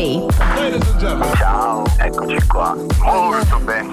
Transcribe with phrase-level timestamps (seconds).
[0.00, 1.36] Tape.
[1.36, 2.74] Ciao, eccoci qua.
[3.02, 3.92] Molto bene.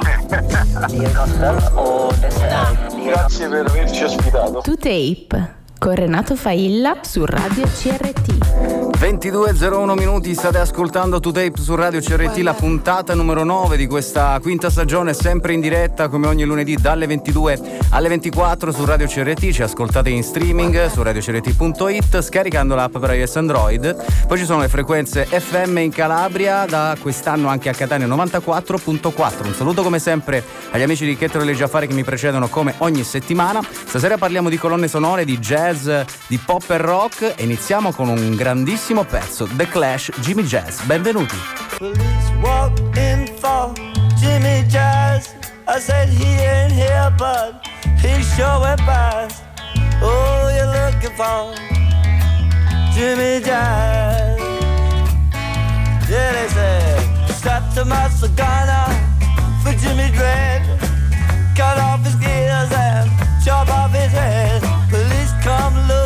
[3.04, 4.62] Grazie per averci ospitato.
[4.62, 8.88] To Tape con Renato Failla su Radio CRT.
[8.98, 14.40] 22.01 minuti, state ascoltando To Tape su Radio CRT, la puntata numero 9 di questa
[14.42, 19.52] quinta stagione, sempre in diretta come ogni lunedì dalle 22 alle 24 su Radio CRT,
[19.52, 24.68] ci ascoltate in streaming su radiocrt.it scaricando l'app per iOS Android, poi ci sono le
[24.68, 29.46] frequenze FM in Calabria, da quest'anno anche a Catania 94.4.
[29.46, 32.74] Un saluto come sempre agli amici di Chettro e Legge Affari che mi precedono come
[32.80, 33.62] ogni settimana.
[33.62, 35.67] Stasera parliamo di colonne sonore, di jazz,
[36.28, 40.82] di pop e rock e iniziamo con un grandissimo pezzo, The Clash Jimmy Jazz.
[40.84, 41.36] Benvenuti.
[41.78, 43.74] Police walk in for
[44.18, 45.34] Jimmy Jazz.
[45.68, 47.68] I said he ain't here, but
[48.02, 49.44] he sure went past.
[50.02, 51.54] Oh, you're looking for
[52.94, 54.40] Jimmy Jazz.
[56.10, 58.88] Yeah, they said, stop to my cigar
[59.64, 60.62] for Jimmy Dread.
[61.58, 63.12] Cut off his gears and
[63.44, 64.77] chop off his head.
[65.48, 65.97] Come look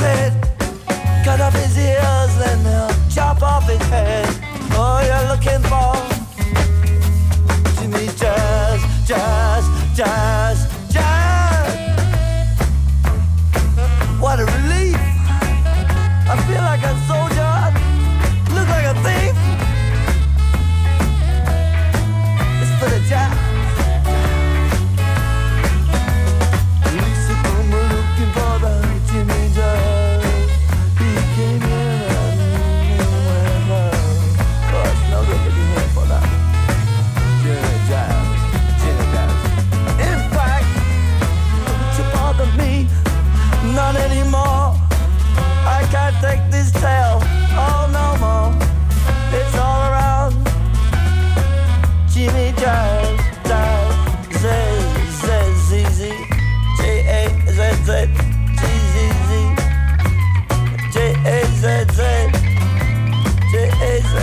[0.00, 0.37] said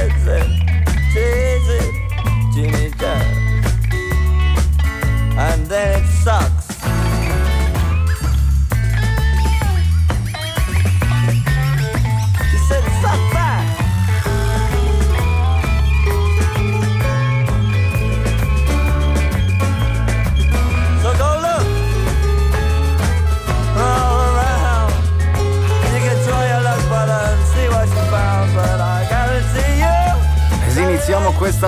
[0.05, 0.64] Listen.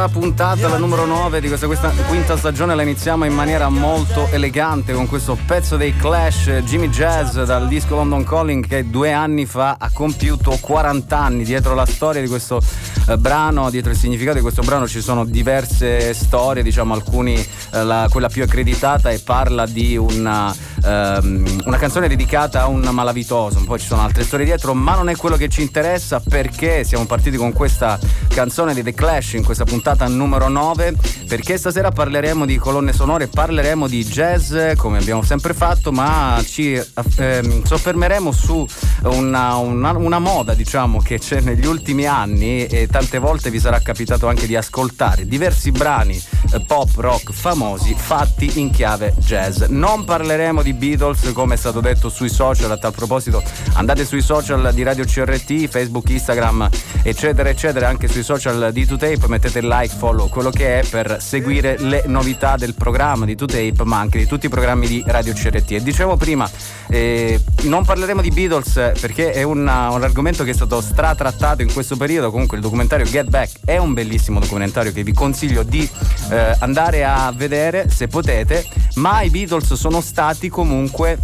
[0.09, 4.93] Puntata, la numero 9 di questa, questa, quinta stagione, la iniziamo in maniera molto elegante
[4.93, 9.77] con questo pezzo dei Clash, Jimmy Jazz dal disco London Calling che due anni fa
[9.79, 11.43] ha compiuto 40 anni.
[11.43, 12.61] Dietro la storia di questo
[13.07, 17.83] eh, brano, dietro il significato di questo brano ci sono diverse storie, diciamo alcuni, eh,
[17.83, 20.53] la, quella più accreditata e parla di una,
[20.83, 25.09] ehm, una canzone dedicata a un malavitoso, poi ci sono altre storie dietro, ma non
[25.09, 27.97] è quello che ci interessa perché siamo partiti con questa
[28.37, 30.93] canzone di The Clash in questa puntata numero numero 9
[31.27, 36.73] perché stasera parleremo di colonne sonore, parleremo di jazz come abbiamo sempre fatto, ma ci
[36.73, 38.65] eh, soffermeremo su
[39.03, 43.79] una, una, una, moda diciamo che c'è negli ultimi anni e tante volte vi sarà
[43.79, 46.21] capitato anche di ascoltare diversi brani
[46.53, 49.63] eh, pop rock famosi fatti in chiave jazz.
[49.63, 52.71] Non parleremo di Beatles, come è stato detto sui social.
[52.71, 53.43] A tal proposito,
[53.73, 56.69] andate sui social di Radio CRT, Facebook, Instagram,
[57.03, 61.77] eccetera, eccetera, anche sui social di 2Tape, mettete like, follow, quello che è per seguire
[61.79, 65.71] le novità del programma di 2Tape, ma anche di tutti i programmi di Radio CRT.
[65.71, 66.49] E dicevo prima,
[66.89, 71.71] eh, non parleremo di Beatles perché è una, un argomento che è stato stratrattato in
[71.71, 72.29] questo periodo.
[72.29, 75.89] Comunque, il documentario Get Back è un bellissimo documentario che vi consiglio di
[76.29, 78.65] eh, andare a vedere se potete.
[78.95, 81.17] Ma i Beatles sono stati comunque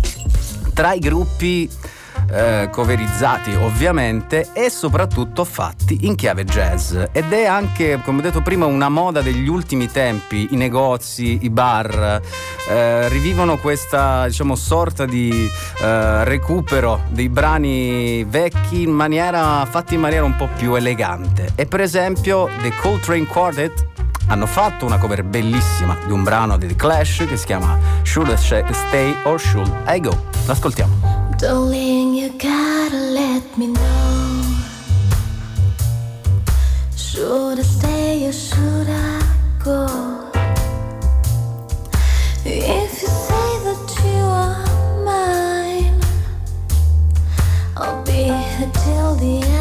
[0.73, 1.69] tra i gruppi
[2.31, 8.41] eh, coverizzati ovviamente e soprattutto fatti in chiave jazz ed è anche come ho detto
[8.41, 12.21] prima una moda degli ultimi tempi i negozi i bar
[12.69, 15.49] eh, rivivono questa diciamo sorta di
[15.81, 21.65] eh, recupero dei brani vecchi in maniera fatti in maniera un po' più elegante e
[21.65, 23.91] per esempio The Coltrane Quartet
[24.27, 28.29] hanno fatto una cover bellissima di un brano di The Clash che si chiama Should
[28.29, 30.17] I Stay or Should I Go?
[30.45, 31.22] L'ascoltiamo.
[31.43, 34.43] Darling, you gotta let me know.
[36.95, 39.21] Should I stay or should I
[39.61, 39.85] go?
[42.45, 45.99] If you say that you are mine,
[47.75, 49.52] I'll be here till the end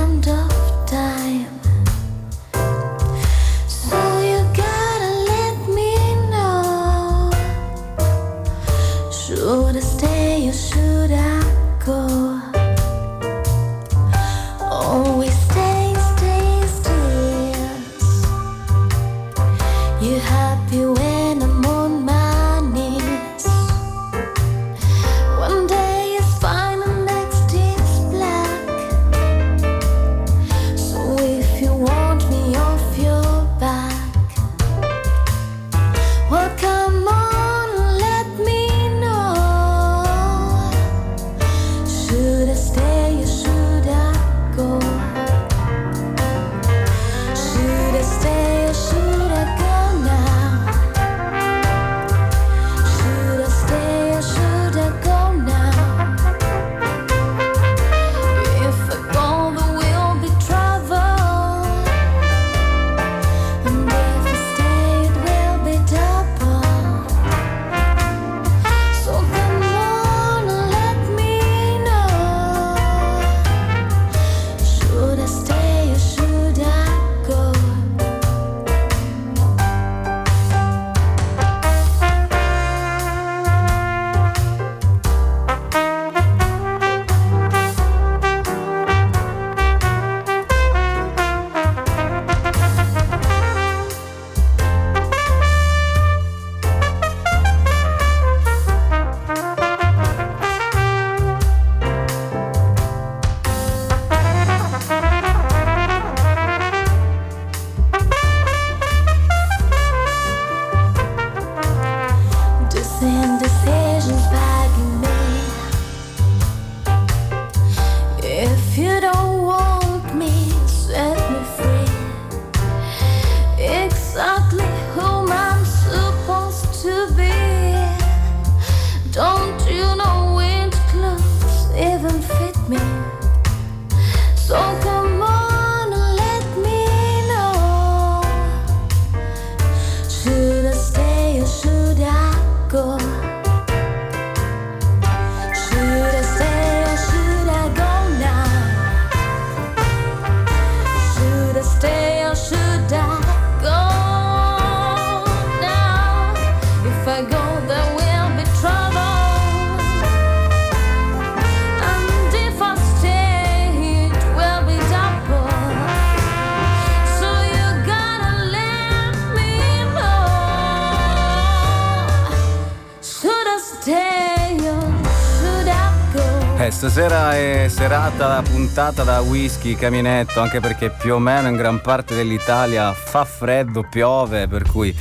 [177.73, 183.25] serata puntata da whisky, caminetto, anche perché più o meno in gran parte dell'Italia fa
[183.25, 184.95] freddo, piove, per cui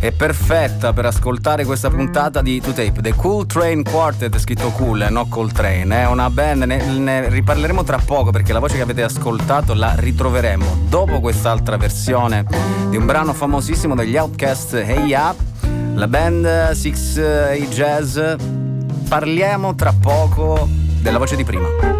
[0.00, 3.00] è perfetta per ascoltare questa puntata di 2Tape.
[3.00, 7.84] The Cool Train Quartet, scritto cool, eh, no Coltrane, è una band, ne, ne riparleremo
[7.84, 12.44] tra poco perché la voce che avete ascoltato la ritroveremo dopo quest'altra versione
[12.90, 15.34] di un brano famosissimo degli Outcast, Hey Ya,
[15.94, 18.18] la band Six A Jazz.
[19.08, 20.68] Parliamo tra poco
[21.00, 21.95] della voce di prima.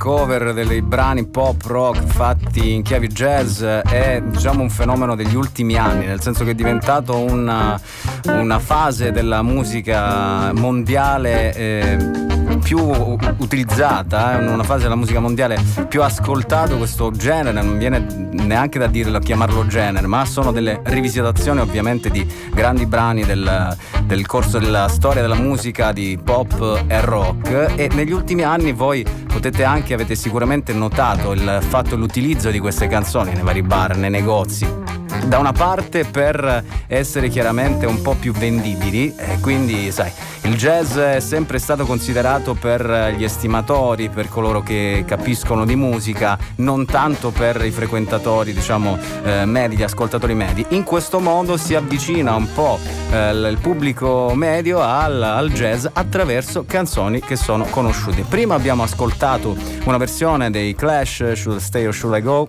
[0.00, 5.76] Cover, dei brani pop rock fatti in chiavi jazz è diciamo un fenomeno degli ultimi
[5.76, 7.78] anni, nel senso che è diventato una,
[8.24, 11.54] una fase della musica mondiale.
[11.54, 12.28] Eh,
[12.62, 18.78] più utilizzata, eh, una fase della musica mondiale più ascoltato questo genere, non viene neanche
[18.78, 24.58] da dirlo, chiamarlo genere, ma sono delle rivisitazioni ovviamente di grandi brani del, del corso
[24.58, 29.94] della storia della musica di pop e rock e negli ultimi anni voi potete anche,
[29.94, 34.79] avete sicuramente notato il fatto l'utilizzo di queste canzoni nei vari bar, nei negozi
[35.26, 40.10] da una parte per essere chiaramente un po' più vendibili e quindi sai
[40.42, 46.38] il jazz è sempre stato considerato per gli estimatori, per coloro che capiscono di musica,
[46.56, 50.64] non tanto per i frequentatori diciamo eh, medi, gli ascoltatori medi.
[50.70, 52.78] In questo modo si avvicina un po'
[53.10, 58.22] eh, il pubblico medio al, al jazz attraverso canzoni che sono conosciute.
[58.22, 62.48] Prima abbiamo ascoltato una versione dei Clash, Should Stay or Should I Go?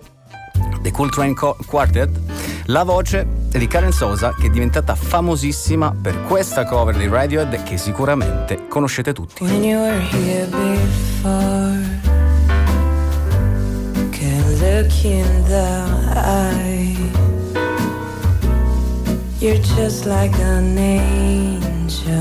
[0.80, 2.10] The Cool Train Quartet,
[2.66, 7.76] la voce di Karen Sosa che è diventata famosissima per questa cover di Radiohead che
[7.76, 9.42] sicuramente conoscete tutti.
[9.42, 11.80] When you were here before,
[14.10, 16.96] can look in the eye.
[19.38, 22.12] You're just like an angel.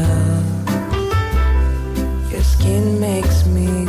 [2.32, 3.86] Your skin makes me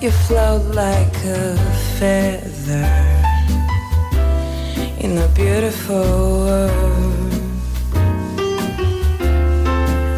[0.00, 1.56] You float like a
[1.98, 2.49] feather
[5.00, 5.96] in a beautiful
[6.46, 7.32] world.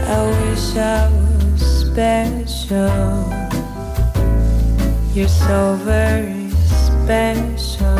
[0.06, 3.32] I wish I was special.
[5.14, 7.96] You're so very special,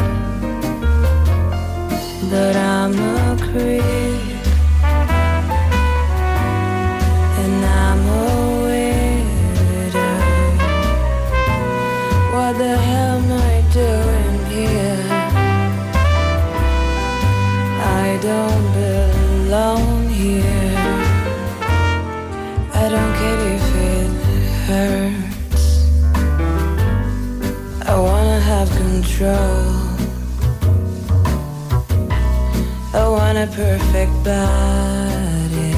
[2.30, 3.82] but I'm a creep.
[7.42, 9.22] And I'm aware
[12.34, 14.11] what the hell am I doing
[29.12, 29.82] control.
[32.94, 35.72] I want a perfect body.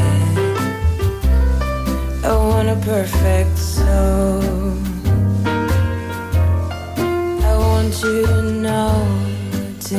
[2.25, 4.42] I want a perfect soul.
[7.42, 9.92] I want you to notice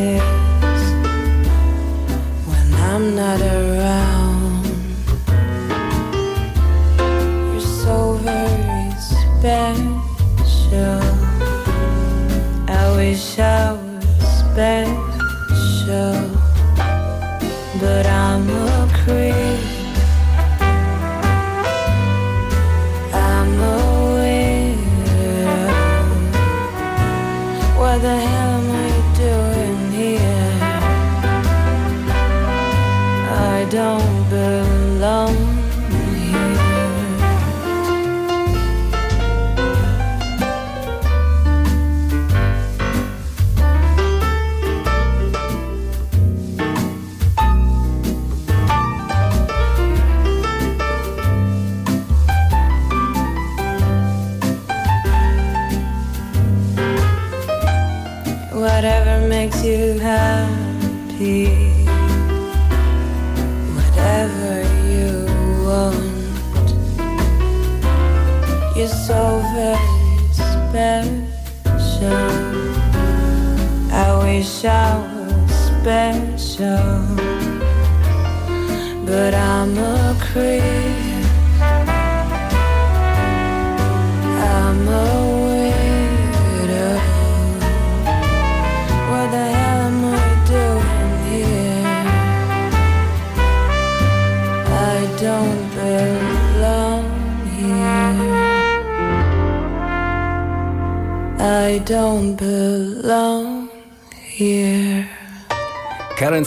[2.47, 4.14] when I'm not around.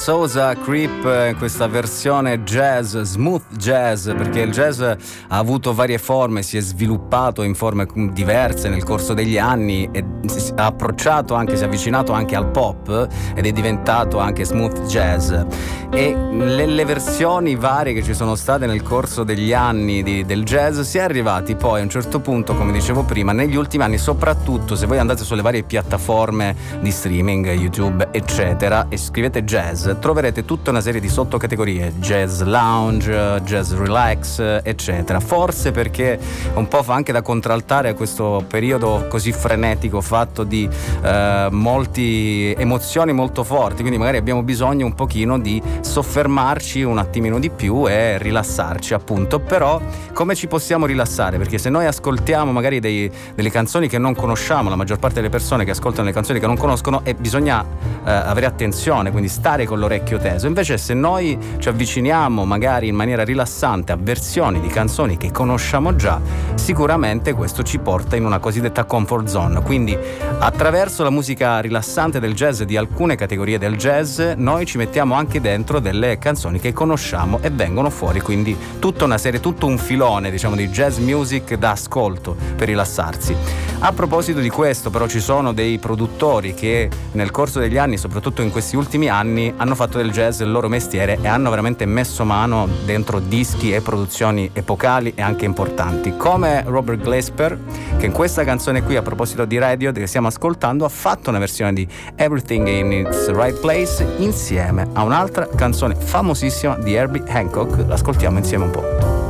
[0.09, 4.97] Sosa, Creep, in questa versione jazz, smooth jazz, perché il jazz ha
[5.29, 10.03] avuto varie forme, si è sviluppato in forme diverse nel corso degli anni e
[10.55, 15.31] ha approcciato anche, si è avvicinato anche al pop ed è diventato anche smooth jazz
[15.91, 20.81] e nelle versioni varie che ci sono state nel corso degli anni di, del jazz
[20.81, 24.77] si è arrivati poi a un certo punto, come dicevo prima, negli ultimi anni, soprattutto
[24.77, 30.71] se voi andate sulle varie piattaforme di streaming, YouTube, eccetera, e scrivete jazz, troverete tutta
[30.71, 35.21] una serie di sottocategorie, jazz lounge, jazz relax, eccetera.
[35.21, 36.19] Forse perché
[36.55, 40.69] un po' fa anche da contraltare a questo periodo così frenetico fatto di
[41.03, 47.39] eh, molte emozioni molto forti, quindi magari abbiamo bisogno un pochino di soffermarci un attimino
[47.39, 49.81] di più e rilassarci appunto, però
[50.13, 51.39] come ci possiamo rilassare?
[51.39, 55.29] Perché se noi ascoltiamo magari dei, delle canzoni che non conosciamo, la maggior parte delle
[55.29, 57.65] persone che ascoltano le canzoni che non conoscono e bisogna
[58.05, 60.47] eh, avere attenzione, quindi stare con l'orecchio teso.
[60.47, 65.95] Invece se noi ci avviciniamo magari in maniera rilassante a versioni di canzoni che conosciamo
[65.95, 66.21] già,
[66.55, 69.63] sicuramente questo ci porta in una cosiddetta comfort zone.
[69.63, 69.97] Quindi
[70.39, 75.41] attraverso la musica rilassante del jazz di alcune categorie del jazz, noi ci mettiamo anche
[75.41, 80.31] dentro delle canzoni che conosciamo e vengono fuori, quindi tutta una serie, tutto un filone,
[80.31, 83.37] diciamo, di jazz music da ascolto per rilassarsi.
[83.81, 88.43] A proposito di questo, però, ci sono dei produttori che nel corso degli anni, soprattutto
[88.43, 92.25] in questi ultimi anni, hanno fatto del jazz il loro mestiere e hanno veramente messo
[92.25, 97.57] mano dentro dischi e produzioni epocali e anche importanti, come Robert Glasper,
[97.99, 101.39] che in questa canzone qui, a proposito di radio che stiamo ascoltando, ha fatto una
[101.39, 101.87] versione di
[102.17, 107.87] Everything in its Right Place insieme a un'altra canzone famosissima di Herbie Hancock.
[107.87, 109.28] L'ascoltiamo insieme un po'.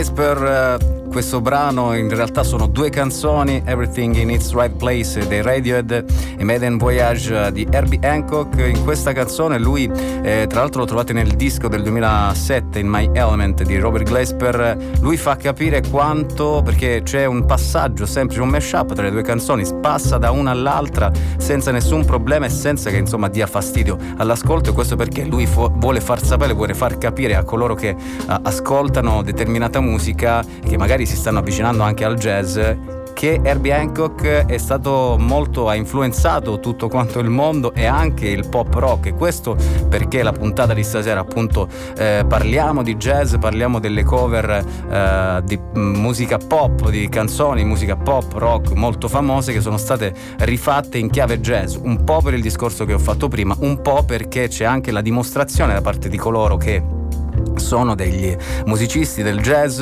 [0.00, 5.26] Glaze per uh, questo brano in realtà sono due canzoni, Everything in Its Right Place
[5.26, 6.04] dei Radiohead
[6.40, 8.56] e Maiden Voyage di Herbie Hancock.
[8.66, 9.84] In questa canzone lui,
[10.22, 14.74] eh, tra l'altro lo trovate nel disco del 2007 in My Element di Robert Glasper,
[15.00, 19.64] lui fa capire quanto, perché c'è un passaggio semplice, un mashup tra le due canzoni,
[19.82, 24.72] passa da una all'altra senza nessun problema e senza che insomma dia fastidio all'ascolto e
[24.72, 29.22] questo perché lui fu- vuole far sapere, vuole far capire a coloro che uh, ascoltano
[29.22, 32.58] determinata musica che magari si stanno avvicinando anche al jazz
[33.20, 38.48] che Herbie Hancock è stato molto, ha influenzato tutto quanto il mondo e anche il
[38.48, 39.08] pop rock.
[39.08, 39.58] E questo
[39.90, 45.60] perché la puntata di stasera appunto eh, parliamo di jazz, parliamo delle cover eh, di
[45.74, 51.40] musica pop, di canzoni, musica pop, rock molto famose che sono state rifatte in chiave
[51.40, 54.92] jazz, un po' per il discorso che ho fatto prima, un po' perché c'è anche
[54.92, 56.82] la dimostrazione da parte di coloro che
[57.70, 59.80] sono degli musicisti del jazz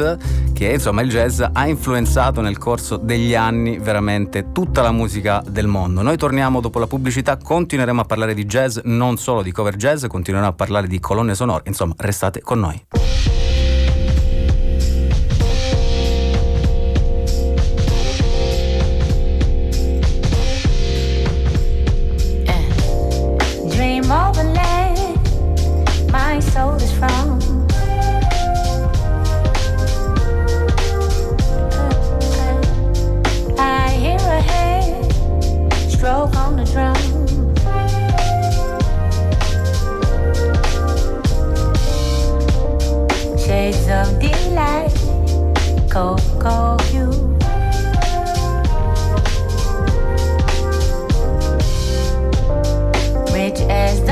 [0.53, 5.69] che insomma il jazz ha influenzato nel corso degli anni veramente tutta la musica del
[5.69, 6.03] mondo.
[6.03, 10.05] Noi torniamo dopo la pubblicità, continueremo a parlare di jazz, non solo di cover jazz,
[10.05, 12.98] continueremo a parlare di colonne sonore, insomma restate con noi.
[43.49, 44.93] shades of delight,
[45.89, 47.09] cocoa hue.
[53.33, 54.08] Rich as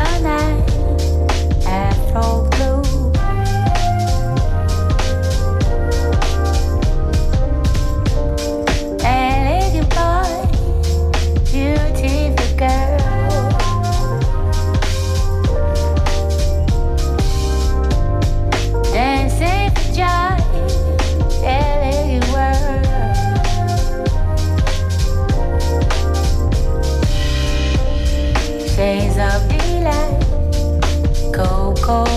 [31.87, 32.16] call.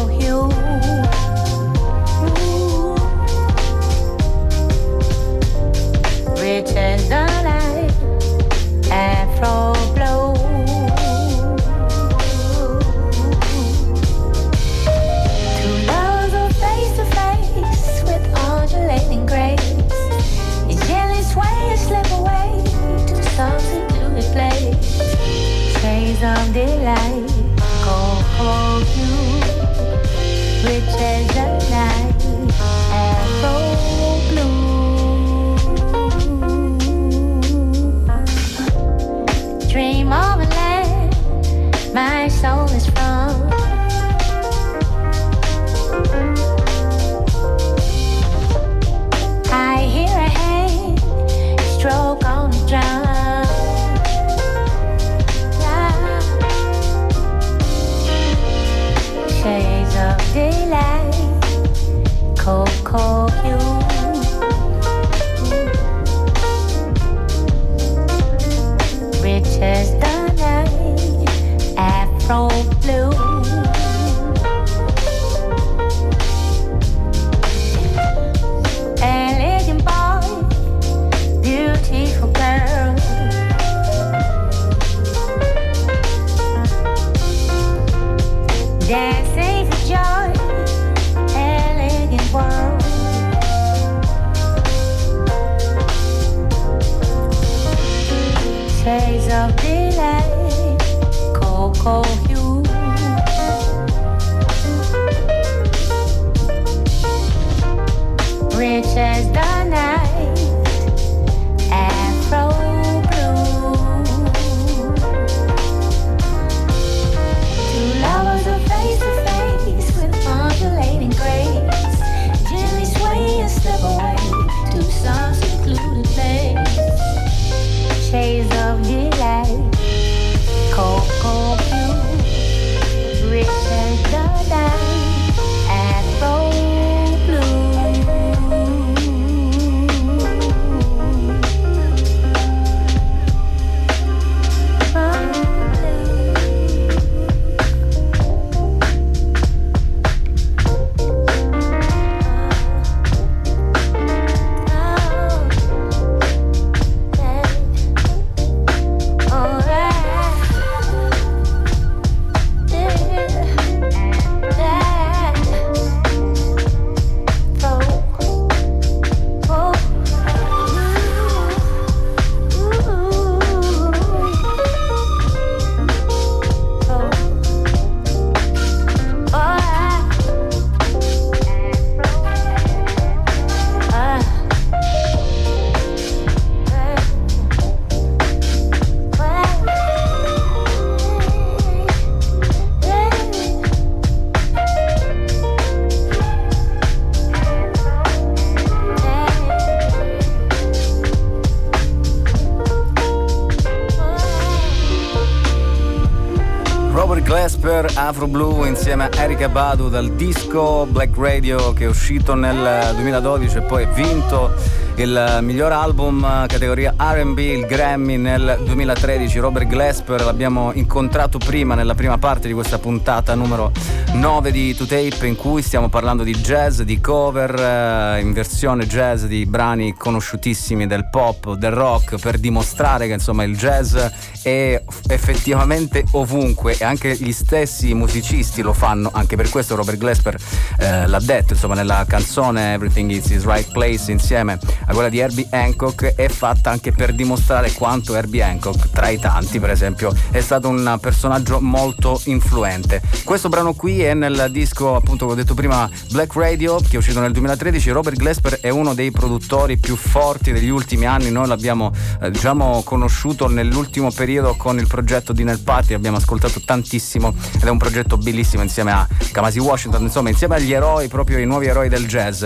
[209.40, 214.54] Erika Badu dal disco Black Radio che è uscito nel 2012 e poi vinto
[214.96, 219.40] il miglior album categoria RB, il Grammy nel 2013.
[219.40, 223.72] Robert Glasper l'abbiamo incontrato prima nella prima parte di questa puntata numero
[224.12, 228.88] 9 di To Tape in cui stiamo parlando di jazz, di cover eh, in versione
[228.88, 233.96] jazz di brani conosciutissimi del pop, del rock per dimostrare che insomma il jazz
[234.44, 234.79] è
[235.10, 240.36] effettivamente ovunque e anche gli stessi musicisti lo fanno, anche per questo Robert Glasper
[240.80, 245.20] eh, l'ha detto insomma nella canzone Everything is his right place insieme a quella di
[245.20, 250.12] Herbie Hancock è fatta anche per dimostrare quanto Herbie Hancock, tra i tanti per esempio,
[250.32, 253.00] è stato un personaggio molto influente.
[253.24, 256.98] Questo brano qui è nel disco, appunto, come ho detto prima, Black Radio, che è
[256.98, 257.92] uscito nel 2013.
[257.92, 261.30] Robert Glasper è uno dei produttori più forti degli ultimi anni.
[261.30, 266.62] Noi l'abbiamo, eh, diciamo, conosciuto nell'ultimo periodo con il progetto di Nel Party, abbiamo ascoltato
[266.66, 271.38] tantissimo ed è un progetto bellissimo insieme a Kamasi Washington, insomma, insieme agli eroi, proprio
[271.38, 272.46] i nuovi eroi del jazz.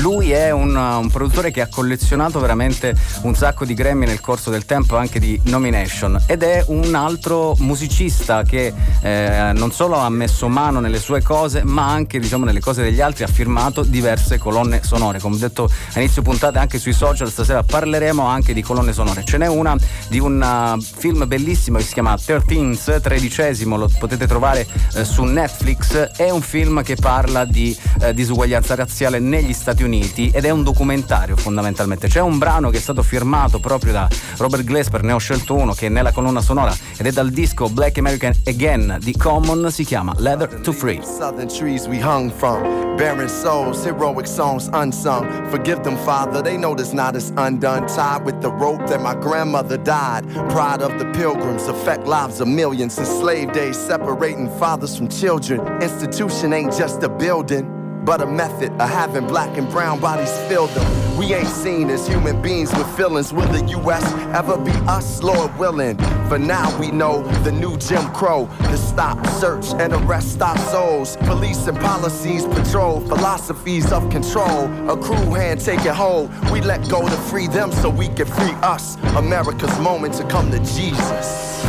[0.00, 4.50] Lui è un, un, produttore che ha collezionato veramente un sacco di Grammy nel corso
[4.50, 10.08] del tempo, anche di nomination, ed è un altro musicista che eh, non solo ha
[10.08, 14.36] messo mano nelle sue cose, ma anche diciamo, nelle cose degli altri, ha firmato diverse
[14.38, 15.20] colonne sonore.
[15.20, 19.24] Come ho detto a inizio puntata anche sui social, stasera parleremo anche di colonne sonore.
[19.24, 19.76] Ce n'è una
[20.08, 25.22] di un uh, film bellissimo che si chiama 13th, tredicesimo, lo potete trovare eh, su
[25.22, 25.94] Netflix.
[26.16, 30.62] È un film che parla di eh, disuguaglianza razziale negli Stati Uniti ed è un
[30.62, 32.08] documentario fondamentalmente.
[32.08, 35.74] C'è un brano che è stato firmato proprio da Robert Glasper, ne ho scelto uno
[35.74, 39.84] che è nella colonna sonora ed è dal disco Black American Again di Common, si
[39.84, 41.00] chiama Leather to Free.
[41.02, 42.62] Southern trees we hung from,
[42.96, 45.26] barren souls, heroic songs unsung.
[45.50, 47.86] Forgive them, Father, they know this not as undone.
[47.86, 50.26] Tied with the rope that my grandmother died.
[50.48, 52.96] Pride of the pilgrims affect lives of millions.
[52.98, 55.60] In days, separating fathers from children.
[55.82, 60.66] Institution ain't just a building but a method of having black and brown bodies fill
[60.68, 61.16] them.
[61.16, 63.32] We ain't seen as human beings with feelings.
[63.32, 64.04] Will the U.S.
[64.34, 65.96] ever be us, Lord willing?
[66.28, 68.46] For now, we know the new Jim Crow.
[68.58, 71.16] The stop, search, and arrest our souls.
[71.18, 74.64] Police and policies patrol philosophies of control.
[74.90, 76.30] A crew hand take it hold.
[76.50, 78.96] We let go to free them so we can free us.
[79.16, 81.64] America's moment to come to Jesus.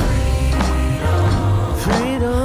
[1.84, 2.45] Freedom.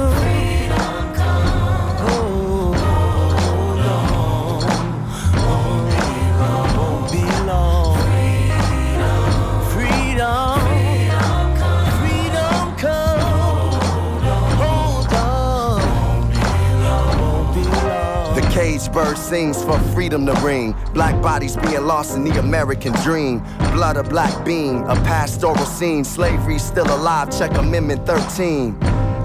[19.31, 20.75] sings for freedom to ring.
[20.93, 23.39] Black bodies being lost in the American dream.
[23.71, 26.03] Blood a black bean, a pastoral scene.
[26.03, 28.77] Slavery still alive, check Amendment 13.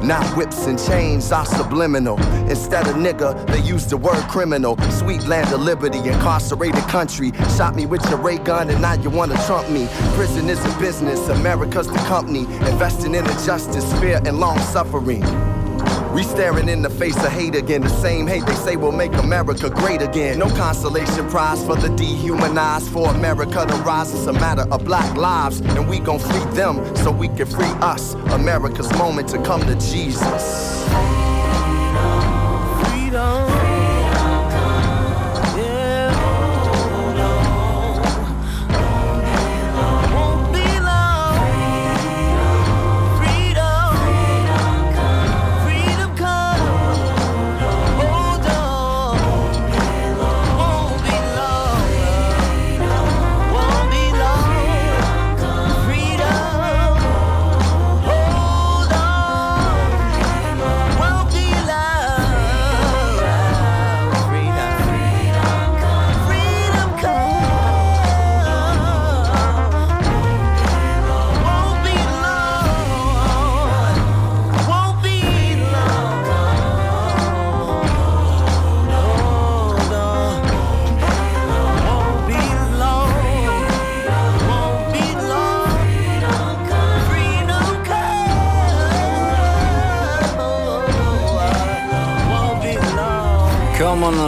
[0.06, 2.22] Now whips and chains are subliminal.
[2.48, 4.78] Instead of nigga, they use the word criminal.
[4.92, 7.32] Sweet land of liberty, incarcerated country.
[7.56, 9.88] Shot me with your ray gun and now you wanna trump me.
[10.14, 12.44] Prison is a business, America's the company.
[12.70, 15.24] Investing in injustice, fear, and long suffering.
[16.16, 17.82] We staring in the face of hate again.
[17.82, 20.38] The same hate they say will make America great again.
[20.38, 22.88] No consolation prize for the dehumanized.
[22.90, 25.60] For America to rise, it's a matter of black lives.
[25.60, 28.14] And we gon' free them so we can free us.
[28.32, 31.25] America's moment to come to Jesus.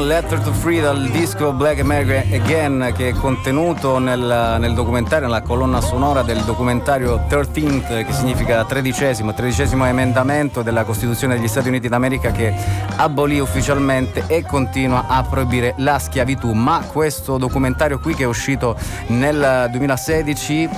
[0.09, 5.43] Letter to Free dal disco Black America Again che è contenuto nel, nel documentario, nella
[5.43, 11.89] colonna sonora del documentario 13th che significa tredicesimo, tredicesimo emendamento della Costituzione degli Stati Uniti
[11.89, 12.55] d'America che
[12.97, 16.53] abolì ufficialmente e continua a proibire la schiavitù.
[16.53, 18.77] Ma questo documentario qui che è uscito
[19.09, 20.69] nel 2016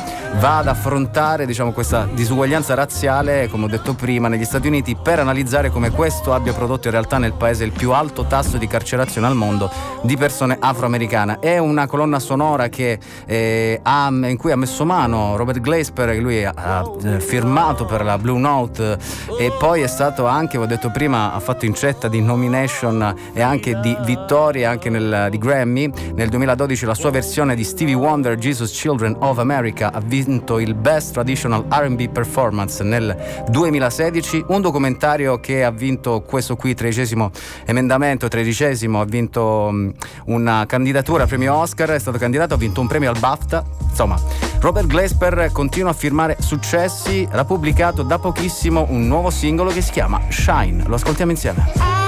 [0.41, 5.21] va ad affrontare diciamo, questa disuguaglianza razziale, come ho detto prima, negli Stati Uniti per
[5.21, 9.19] analizzare come questo abbia prodotto in realtà nel paese il più alto tasso di carcerazione
[9.27, 9.71] al mondo
[10.03, 11.39] di persone afroamericane.
[11.41, 16.21] È una colonna sonora che, eh, ha, in cui ha messo mano Robert Glasper, che
[16.21, 18.99] lui ha, ha, eh, firmato per la Blue Note
[19.39, 23.79] e poi è stato anche, ho detto prima, ha fatto incetta di nomination e anche
[23.81, 25.91] di vittorie anche nel, di Grammy.
[26.15, 30.75] Nel 2012 la sua versione di Stevie Wonder, Jesus Children of America, ha vinto il
[30.75, 37.31] Best Traditional RB Performance nel 2016, un documentario che ha vinto questo qui, tredicesimo
[37.65, 39.93] emendamento, tredicesimo, vinto um,
[40.27, 44.19] una candidatura al premio Oscar, è stato candidato, ha vinto un premio al BAFTA, insomma.
[44.61, 49.91] Robert Glasper continua a firmare successi, ha pubblicato da pochissimo un nuovo singolo che si
[49.91, 51.99] chiama Shine, lo ascoltiamo insieme.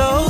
[0.00, 0.29] All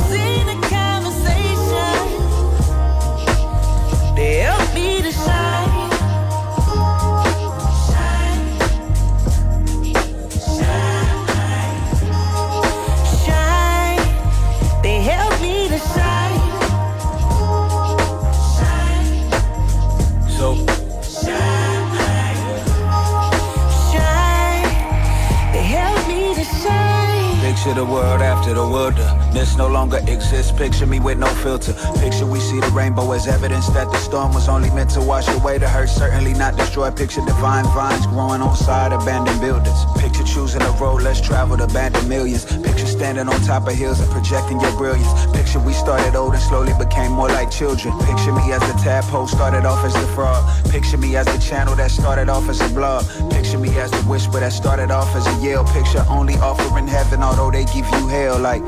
[30.61, 31.73] Picture me with no filter.
[31.97, 35.27] Picture we see the rainbow as evidence that the storm was only meant to wash
[35.27, 36.91] away the hurt, certainly not destroy.
[36.91, 39.85] Picture divine vines growing on side abandoned buildings.
[39.97, 42.45] Picture choosing a road less traveled, abandoned millions.
[42.61, 45.09] Picture standing on top of hills and projecting your brilliance.
[45.35, 47.97] Picture we started old and slowly became more like children.
[48.05, 50.45] Picture me as the tadpole started off as the frog.
[50.69, 53.03] Picture me as the channel that started off as a blog.
[53.31, 55.65] Picture me as the whisper that started off as a yell.
[55.73, 58.37] Picture only offering heaven, although they give you hell.
[58.37, 58.61] Like,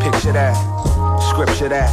[0.00, 0.54] picture that,
[1.40, 1.88] scripture that.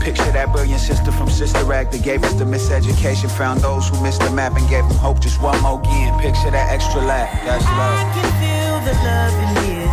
[0.00, 3.30] Picture that brilliant sister from Sister Act that gave us the miseducation.
[3.38, 6.12] Found those who missed the map and gave them hope just one more again.
[6.20, 7.96] Picture that extra lap, that's love.
[7.96, 9.88] I can feel the love in here.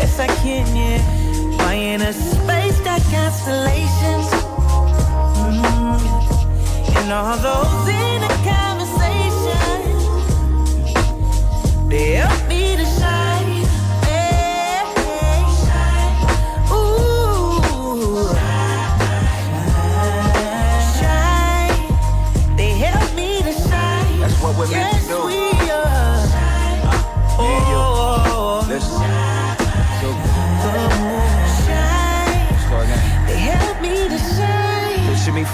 [0.00, 1.00] Yes, I can, yeah.
[1.58, 4.32] My inner space got constellations.
[5.44, 6.00] Mm.
[6.96, 10.00] And all those inner conversations.
[11.90, 12.75] They help me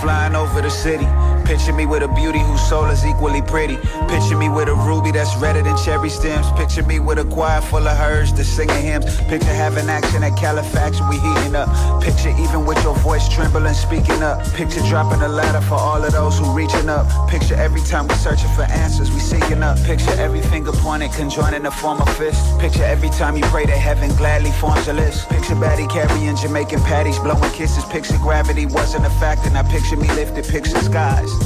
[0.03, 1.32] flying over the city.
[1.53, 3.76] Picture me with a beauty whose soul is equally pretty.
[4.09, 6.50] Picture me with a ruby that's redder than cherry stems.
[6.53, 9.20] Picture me with a choir full of hers that's singing hymns.
[9.28, 11.68] Picture having action at Califax, we heating up.
[12.03, 14.42] Picture even with your voice trembling, speaking up.
[14.55, 17.05] Picture dropping a ladder for all of those who reaching up.
[17.28, 19.76] Picture every time we searching for answers, we seeking up.
[19.84, 22.40] Picture every finger pointed, conjoining the form of fist.
[22.61, 25.28] Picture every time you pray to heaven gladly forms a list.
[25.28, 27.84] Picture Batty carrying Jamaican patties, blowing kisses.
[27.92, 30.46] Picture gravity wasn't a factor, now picture me lifted.
[30.48, 31.41] Picture skies.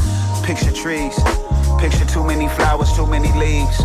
[0.46, 1.18] Picture trees,
[1.80, 3.82] picture too many flowers, too many leaves.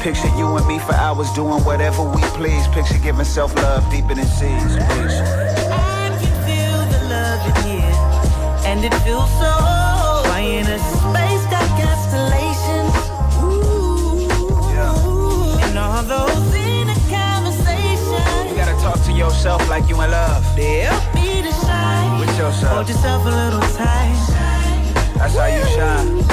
[0.00, 2.66] Picture you and me for hours doing whatever we please.
[2.68, 4.76] Picture giving self-love deeper than seas.
[4.76, 5.24] Picture.
[5.72, 7.96] I can feel the love in here,
[8.68, 9.52] and it feels so.
[10.28, 12.94] My inner space got constellations.
[13.42, 14.28] Ooh,
[14.76, 15.64] Yeah.
[15.66, 18.50] and all those inner conversations.
[18.50, 20.44] You gotta talk to yourself like you in love.
[20.44, 22.20] Help me to shine.
[22.20, 22.74] With yourself.
[22.74, 24.41] Hold yourself a little tight.
[25.34, 26.08] That's how you shine.
[26.08, 26.24] Ooh,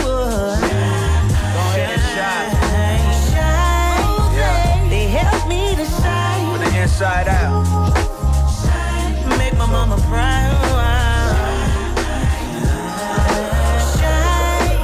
[1.55, 2.51] Go ahead and shine.
[3.31, 4.35] shine.
[4.35, 4.89] Yeah.
[4.89, 6.57] They help me to shine.
[6.57, 7.63] From the inside out.
[9.37, 10.59] Make my mama proud.
[13.95, 14.83] Shine.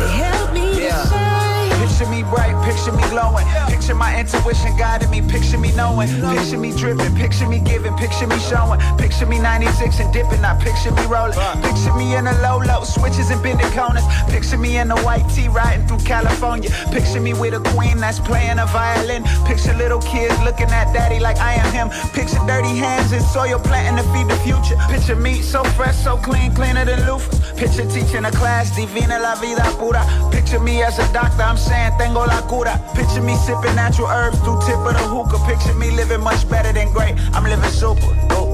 [0.00, 1.02] They help me Yeah.
[1.02, 1.86] to shine.
[1.86, 3.46] Picture me bright, picture me glowing.
[3.88, 8.26] Picture my intuition guiding me, picture me knowing, picture me dripping, picture me giving, picture
[8.26, 11.32] me showing, picture me 96 and dipping, not picture me rolling,
[11.62, 15.26] picture me in a low low, switches and bending corners, picture me in a white
[15.30, 20.02] tee riding through California, picture me with a queen that's playing a violin, picture little
[20.02, 24.12] kids looking at daddy like I am him, picture dirty hands and soil planting to
[24.12, 28.30] feed the future, picture me so fresh, so clean, cleaner than loofahs, picture teaching a
[28.32, 32.76] class, divina la vida pura, picture me as a doctor, I'm saying tengo la cura,
[32.94, 36.72] picture me sipping natural herbs through tip of the hookah, picture me living much better
[36.72, 38.10] than great, I'm living super.
[38.34, 38.47] Oh.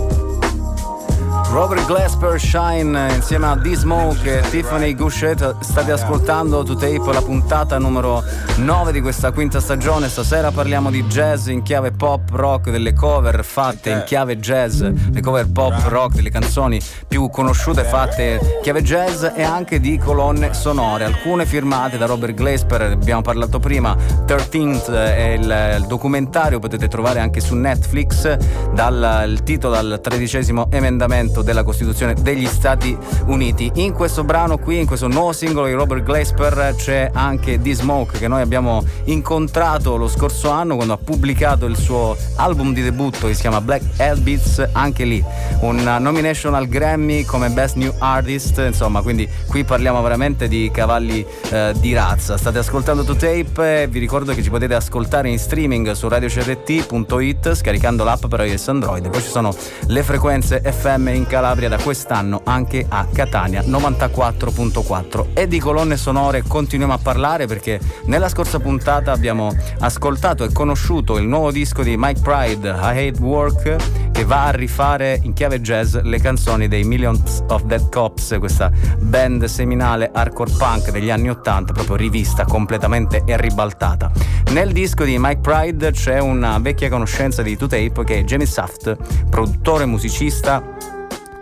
[1.51, 7.79] Robert Glasper Shine insieme a D-Smoke e Tiffany Gouchet state ascoltando To Tape la puntata
[7.79, 8.25] numero
[8.57, 10.09] 9 di questa quinta stagione.
[10.09, 15.21] Stasera parliamo di jazz in chiave pop rock delle cover fatte in chiave jazz le
[15.21, 20.55] cover pop rock delle canzoni più conosciute fatte in chiave jazz e anche di colonne
[20.55, 21.05] sonore.
[21.05, 27.21] Alcune firmate da Robert Glasper abbiamo parlato prima 13th è il, il documentario potete trovare
[27.21, 28.37] anche su Netflix
[28.73, 33.71] dal titolo dal tredicesimo emendamento della Costituzione degli Stati Uniti.
[33.75, 38.29] In questo brano qui, in questo nuovo singolo di Robert Glasper, c'è anche D-Smoke che
[38.29, 43.35] noi abbiamo incontrato lo scorso anno quando ha pubblicato il suo album di debutto che
[43.35, 45.23] si chiama Black Hellbeats, anche lì
[45.61, 51.25] un nomination al Grammy come Best New Artist, insomma, quindi qui parliamo veramente di cavalli
[51.51, 52.37] eh, di razza.
[52.37, 58.05] State ascoltando To Tape, vi ricordo che ci potete ascoltare in streaming su radiocrt.it scaricando
[58.05, 59.55] l'app per iOS Android, poi ci sono
[59.87, 66.43] le frequenze FM in Calabria da quest'anno anche a Catania 94.4 e di colonne sonore
[66.47, 71.97] continuiamo a parlare perché nella scorsa puntata abbiamo ascoltato e conosciuto il nuovo disco di
[71.97, 76.85] Mike Pride I Hate Work che va a rifare in chiave jazz le canzoni dei
[76.85, 78.70] Millions of Dead Cops questa
[79.01, 84.11] band seminale hardcore punk degli anni 80 proprio rivista completamente e ribaltata.
[84.53, 88.47] Nel disco di Mike Pride c'è una vecchia conoscenza di Two Tape che è Jamie
[88.47, 88.97] Saft
[89.29, 90.62] produttore musicista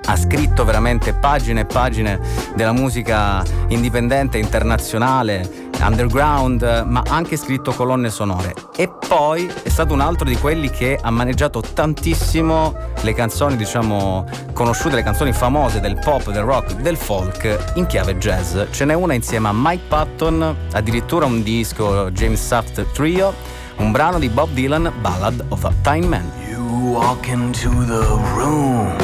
[0.05, 2.21] ha scritto veramente pagine e pagine
[2.55, 8.55] della musica indipendente, internazionale, underground, ma ha anche scritto colonne sonore.
[8.77, 14.25] E poi è stato un altro di quelli che ha maneggiato tantissimo le canzoni, diciamo,
[14.53, 18.57] conosciute, le canzoni famose del pop, del rock, del folk in chiave jazz.
[18.71, 23.35] Ce n'è una insieme a Mike Patton, addirittura un disco James Saft Trio,
[23.77, 26.31] un brano di Bob Dylan, Ballad of a Time Man.
[26.49, 28.97] You walk into the room.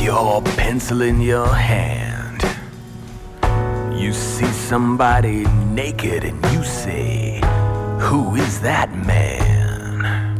[0.00, 2.42] Your pencil in your hand.
[3.92, 5.44] You see somebody
[5.74, 7.40] naked and you say,
[8.00, 10.38] Who is that man?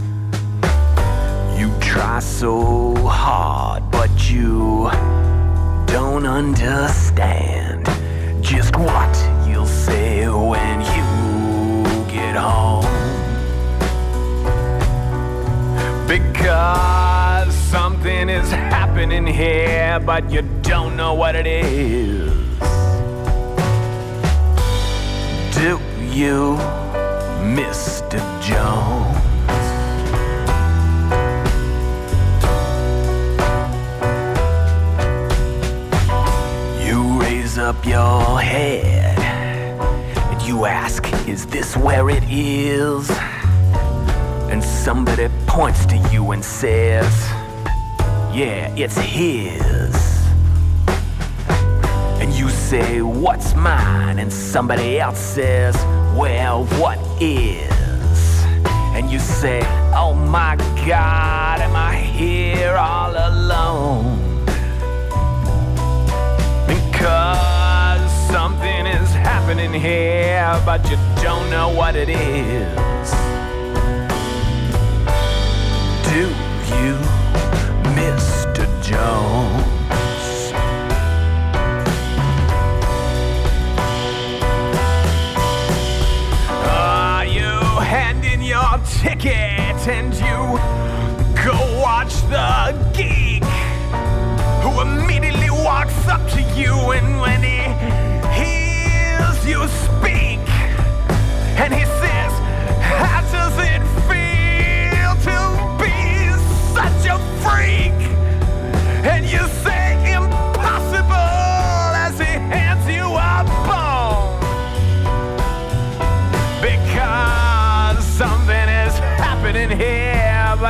[1.59, 4.89] You try so hard, but you
[5.87, 7.85] don't understand
[8.43, 9.15] just what
[9.47, 12.87] you'll say when you get home.
[16.09, 18.80] Because something is happening
[19.41, 22.32] here, but you don't know what it is.
[25.55, 25.78] Do
[26.12, 26.57] you,
[27.57, 28.18] Mr.
[28.43, 29.16] Jones?
[36.86, 39.18] You raise up your head
[40.30, 43.11] and you ask, Is this where it is?
[44.51, 47.39] And somebody points to you and says,
[48.33, 49.93] Yeah, it's his.
[52.20, 54.20] And you say, What's mine?
[54.20, 55.74] And somebody else says,
[56.16, 57.70] Well, what is?
[58.95, 59.62] And you say,
[59.93, 60.55] Oh my
[60.87, 64.45] God, am I here all alone?
[66.68, 73.11] Because something is happening here, but you don't know what it is.
[76.11, 76.28] Do
[76.76, 77.20] you,
[78.91, 80.53] Jones?
[86.66, 90.41] Are you handing your ticket and you
[91.41, 93.45] go watch the geek
[94.64, 97.62] who immediately walks up to you and when he
[98.34, 100.41] hears you speak
[101.62, 102.32] and he says,
[102.82, 103.89] How does it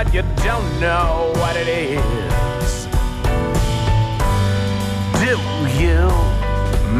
[0.02, 2.86] but you don't know what it is.
[5.20, 5.36] Do
[5.82, 6.08] you,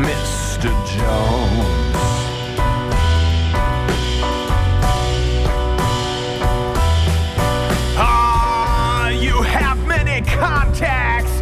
[0.07, 0.70] Mr.
[0.92, 1.96] Jones?
[7.96, 11.40] Ah, you have many contacts.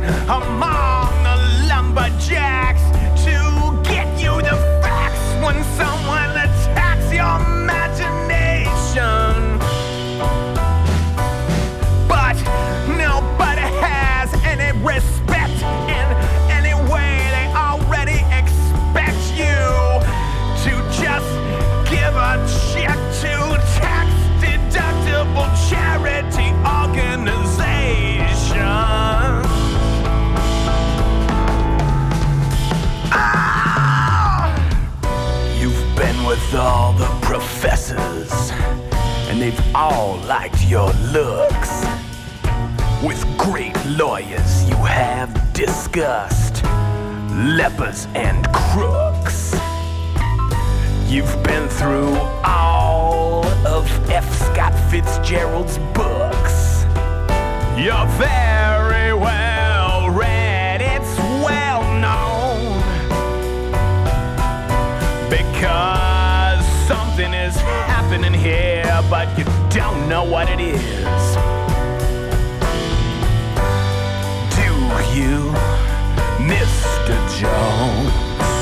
[39.51, 41.85] They've all liked your looks.
[43.03, 46.63] With great lawyers, you have discussed
[47.57, 49.55] lepers and crooks.
[51.07, 54.29] You've been through all of F.
[54.39, 56.85] Scott Fitzgerald's books.
[57.79, 62.83] You're very well read, it's well known.
[65.31, 67.98] Because something is happening
[68.33, 70.81] here, but you don't know what it is.
[74.57, 74.71] Do
[75.15, 75.53] you,
[76.49, 77.17] Mr.
[77.39, 78.58] Jones?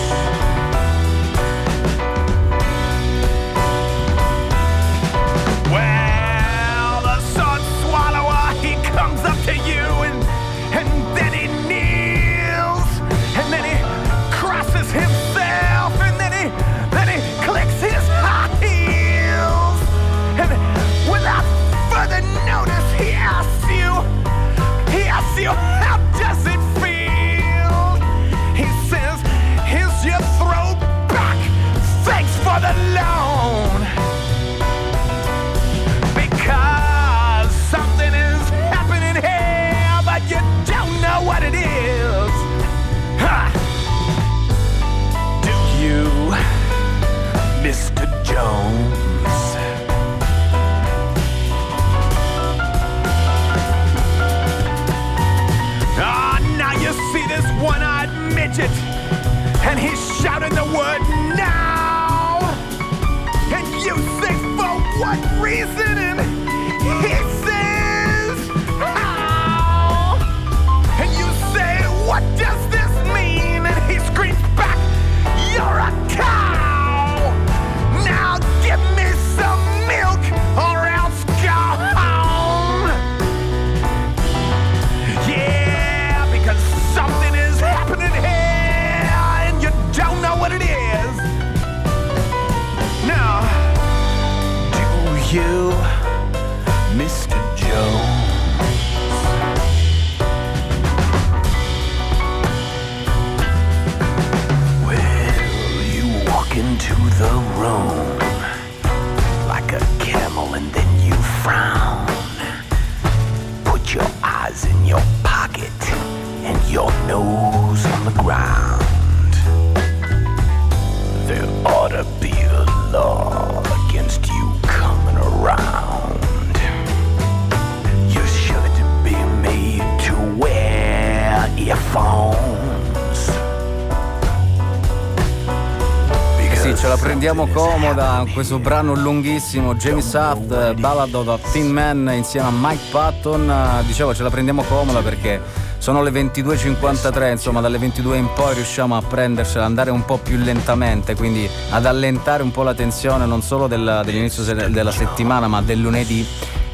[137.36, 142.84] Prendiamo comoda, questo brano lunghissimo, Jamie Saft, Ballad of a Thin Man insieme a Mike
[142.90, 145.40] Patton, dicevo ce la prendiamo comoda perché
[145.76, 150.38] sono le 22.53, insomma dalle 22 in poi riusciamo a prendercela, andare un po' più
[150.38, 155.60] lentamente, quindi ad allentare un po' la tensione non solo del- dell'inizio della settimana ma
[155.60, 156.26] del lunedì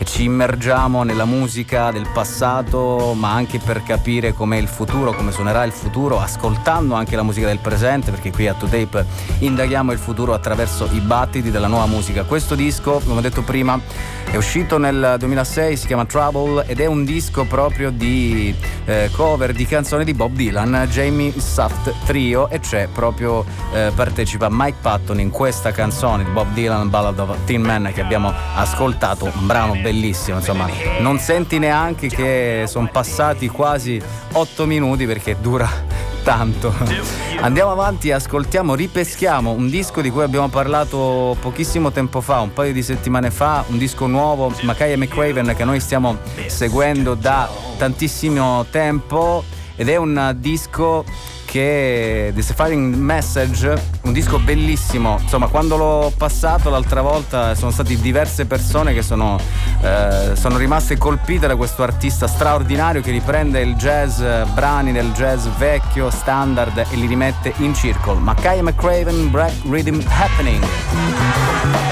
[0.05, 5.65] ci immergiamo nella musica del passato ma anche per capire com'è il futuro, come suonerà
[5.65, 9.05] il futuro, ascoltando anche la musica del presente perché qui a 2Tape
[9.41, 12.25] indaghiamo il futuro attraverso i battiti della nuova musica.
[12.25, 13.81] Questo disco, come ho detto prima,
[14.31, 18.55] è uscito nel 2006, si chiama Trouble ed è un disco proprio di
[18.85, 24.49] eh, cover di canzoni di Bob Dylan, Jamie Saft Trio e c'è proprio eh, partecipa
[24.51, 29.25] Mike Patton in questa canzone di Bob Dylan Ballad of Teen Man che abbiamo ascoltato,
[29.25, 30.69] un brano bellissimo, insomma,
[31.01, 34.01] non senti neanche che sono passati quasi
[34.33, 35.69] 8 minuti perché dura
[36.23, 36.73] tanto.
[37.41, 42.73] Andiamo avanti, ascoltiamo, ripeschiamo un disco di cui abbiamo parlato pochissimo tempo fa, un paio
[42.73, 47.49] di settimane fa, un disco nuovo, Makaya McCraven che noi stiamo seguendo da
[47.83, 49.43] tantissimo tempo
[49.75, 51.05] ed è un disco
[51.45, 55.19] che The Safari Message, un disco bellissimo.
[55.21, 59.37] Insomma, quando l'ho passato l'altra volta sono state diverse persone che sono,
[59.81, 65.11] eh, sono rimaste colpite da questo artista straordinario che riprende il jazz, eh, brani del
[65.11, 68.15] jazz vecchio, standard e li rimette in circle.
[68.21, 71.92] Makaya McCraven, Black Rhythm Happening.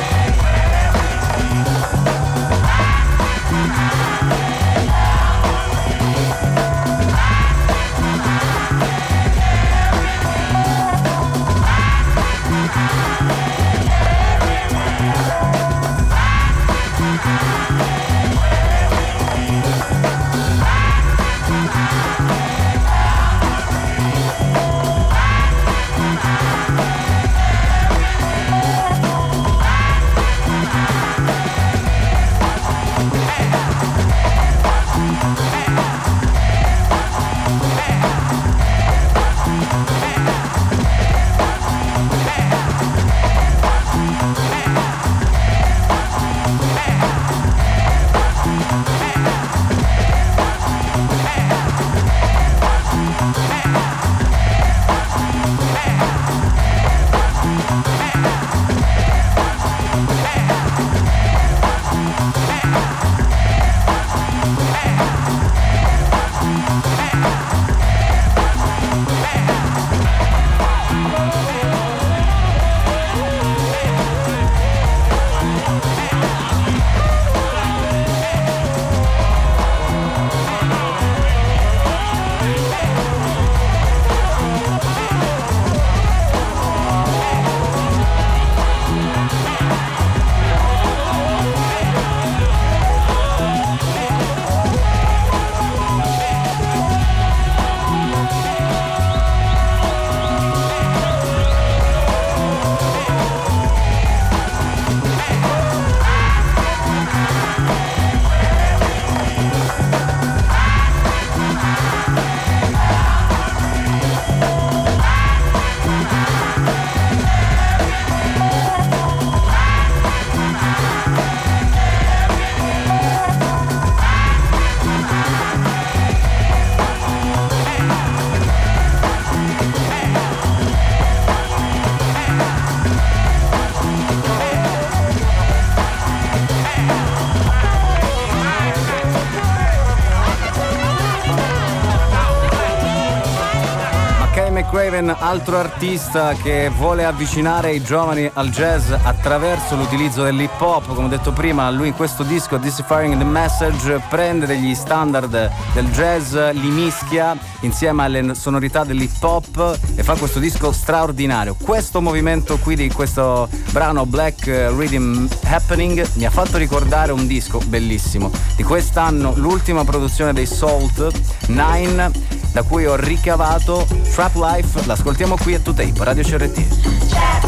[144.90, 150.92] Craven, altro artista che vuole avvicinare i giovani al jazz attraverso l'utilizzo dell'hip hop.
[150.92, 155.88] Come ho detto prima, lui in questo disco, Deciphering the Message, prende degli standard del
[155.92, 161.54] jazz, li mischia insieme alle sonorità dell'hip hop e fa questo disco straordinario.
[161.54, 167.60] Questo movimento qui di questo brano Black Rhythm Happening mi ha fatto ricordare un disco
[167.64, 171.12] bellissimo di quest'anno, l'ultima produzione dei Salt
[171.46, 172.10] 9
[172.52, 177.39] da cui ho ricavato Trap Life, l'ascoltiamo qui a 2Tape, Radio CRT.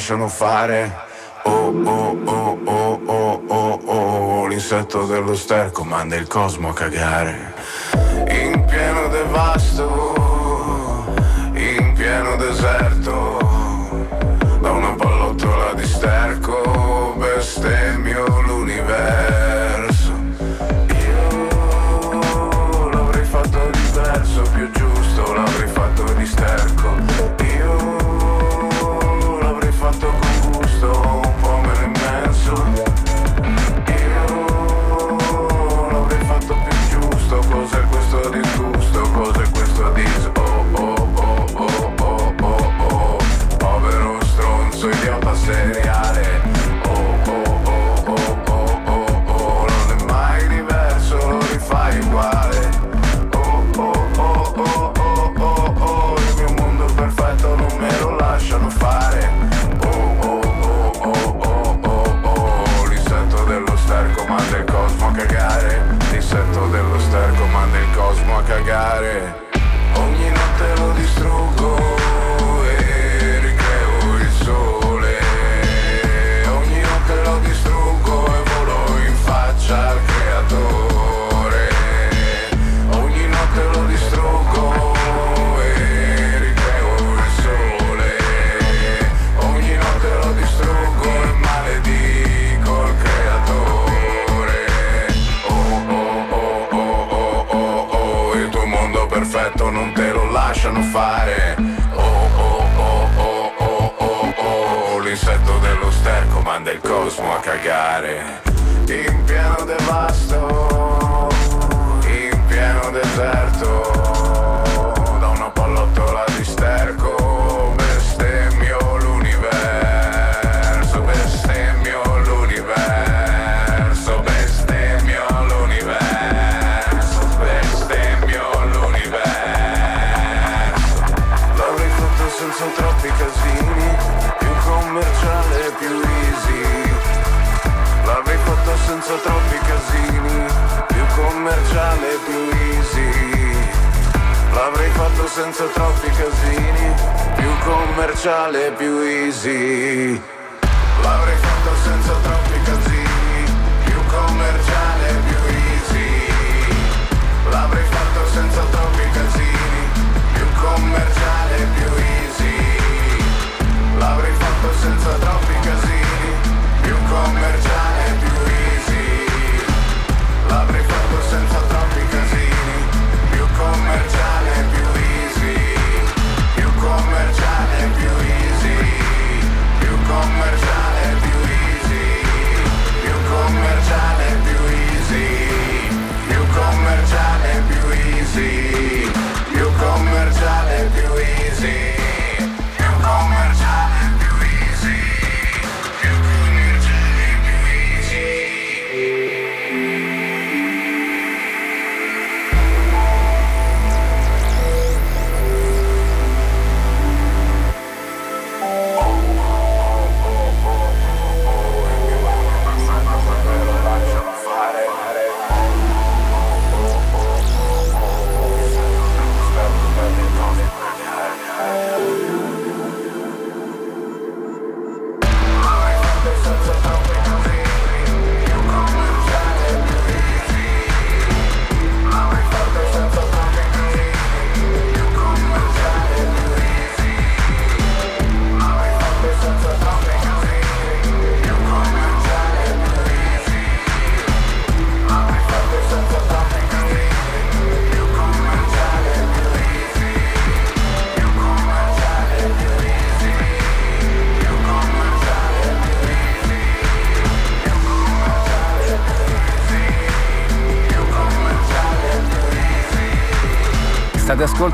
[0.00, 1.08] Lasciano fare.
[1.42, 7.52] Oh oh oh oh oh oh oh, l'insetto dello sterco manda il cosmo a cagare.
[8.28, 9.99] In pieno devasto,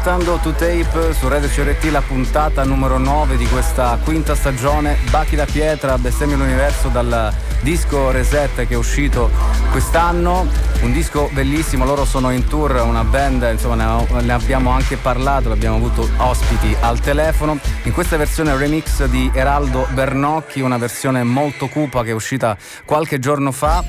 [0.06, 4.98] ascoltando To Tape su Radio CRT la puntata numero 9 di questa quinta stagione.
[5.10, 9.28] Bachi da pietra, bestemmio l'universo dal disco Reset che è uscito
[9.72, 10.46] quest'anno.
[10.82, 15.74] Un disco bellissimo, loro sono in tour, una band, insomma ne, abbiamo anche parlato, abbiamo
[15.74, 17.58] avuto ospiti al telefono.
[17.82, 23.18] In questa versione remix di Eraldo Bernocchi, una versione molto cupa che è uscita qualche
[23.18, 23.84] giorno fa.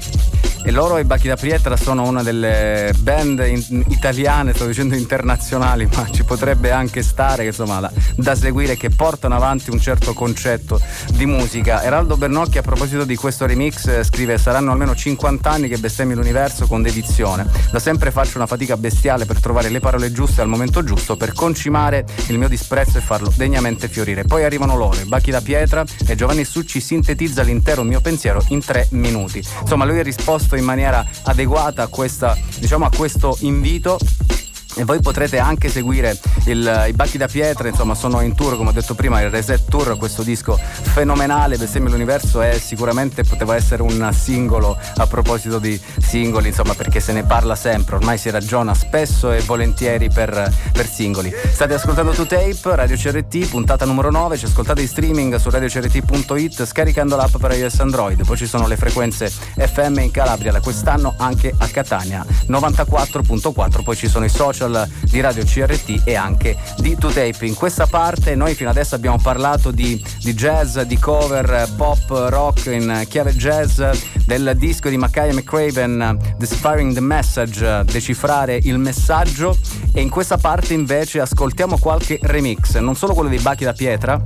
[0.68, 5.88] E loro, i Bachi da Pietra, sono una delle band in- italiane, sto dicendo internazionali,
[5.95, 10.78] ma ci potrebbe anche stare, insomma, da, da seguire, che portano avanti un certo concetto
[11.13, 11.82] di musica.
[11.82, 16.15] Eraldo Bernocchi, a proposito di questo remix, eh, scrive: Saranno almeno 50 anni che bestemmi
[16.15, 17.47] l'universo con dedizione.
[17.72, 21.32] Da sempre faccio una fatica bestiale per trovare le parole giuste al momento giusto, per
[21.32, 24.26] concimare il mio disprezzo e farlo degnamente fiorire.
[24.26, 28.59] Poi arrivano loro, i Bachi da Pietra, e Giovanni Succi sintetizza l'intero mio pensiero in
[28.59, 29.41] tre minuti.
[29.61, 33.97] Insomma, lui ha risposto in maniera adeguata a, questa, diciamo, a questo invito.
[34.78, 38.69] E voi potrete anche seguire il- i Bacchi da Pietra, insomma sono in tour, come
[38.69, 43.82] ho detto prima, il Reset Tour, questo disco fenomenale, Bestemmia l'Universo è sicuramente poteva essere
[43.82, 48.75] un singolo a proposito di singoli, insomma perché se ne parla sempre, ormai si ragiona
[48.75, 51.34] spesso e volentieri per, per singoli.
[51.51, 56.65] State ascoltando To Tape, Radio CRT, puntata numero 9, ci ascoltate in streaming su radiocrt.it
[56.65, 61.15] scaricando l'app per iOS Android, poi ci sono le frequenze FM in Calabria da quest'anno
[61.17, 64.65] anche a Catania 94.4, poi ci sono i social
[65.01, 67.45] di Radio CRT e anche di 2Tape.
[67.45, 72.65] In questa parte noi fino adesso abbiamo parlato di, di jazz, di cover, pop, rock
[72.68, 73.82] in chiave jazz
[74.26, 79.57] del disco di Mackay McCraven Deciphering the Message, decifrare il messaggio
[79.93, 84.22] e in questa parte invece ascoltiamo qualche remix, non solo quello dei Bachi da Pietra,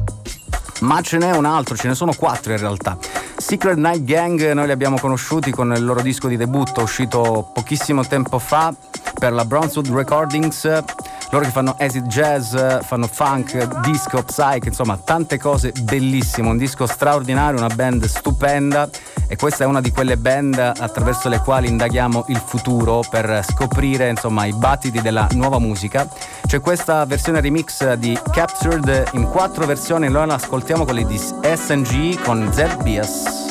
[0.81, 2.97] ma ce n'è un altro, ce ne sono quattro in realtà.
[3.37, 8.05] Secret Night Gang noi li abbiamo conosciuti con il loro disco di debutto uscito pochissimo
[8.05, 8.73] tempo fa
[9.17, 10.83] per la Brownswood Recordings.
[11.31, 16.85] Loro che fanno acid jazz, fanno funk, disco, psych, insomma tante cose bellissime, un disco
[16.85, 18.89] straordinario, una band stupenda
[19.29, 24.09] e questa è una di quelle band attraverso le quali indaghiamo il futuro per scoprire
[24.09, 26.05] insomma i battiti della nuova musica.
[26.45, 32.21] C'è questa versione remix di Captured in quattro versioni, noi la ascoltiamo quelle di SNG
[32.23, 33.50] con ZBS.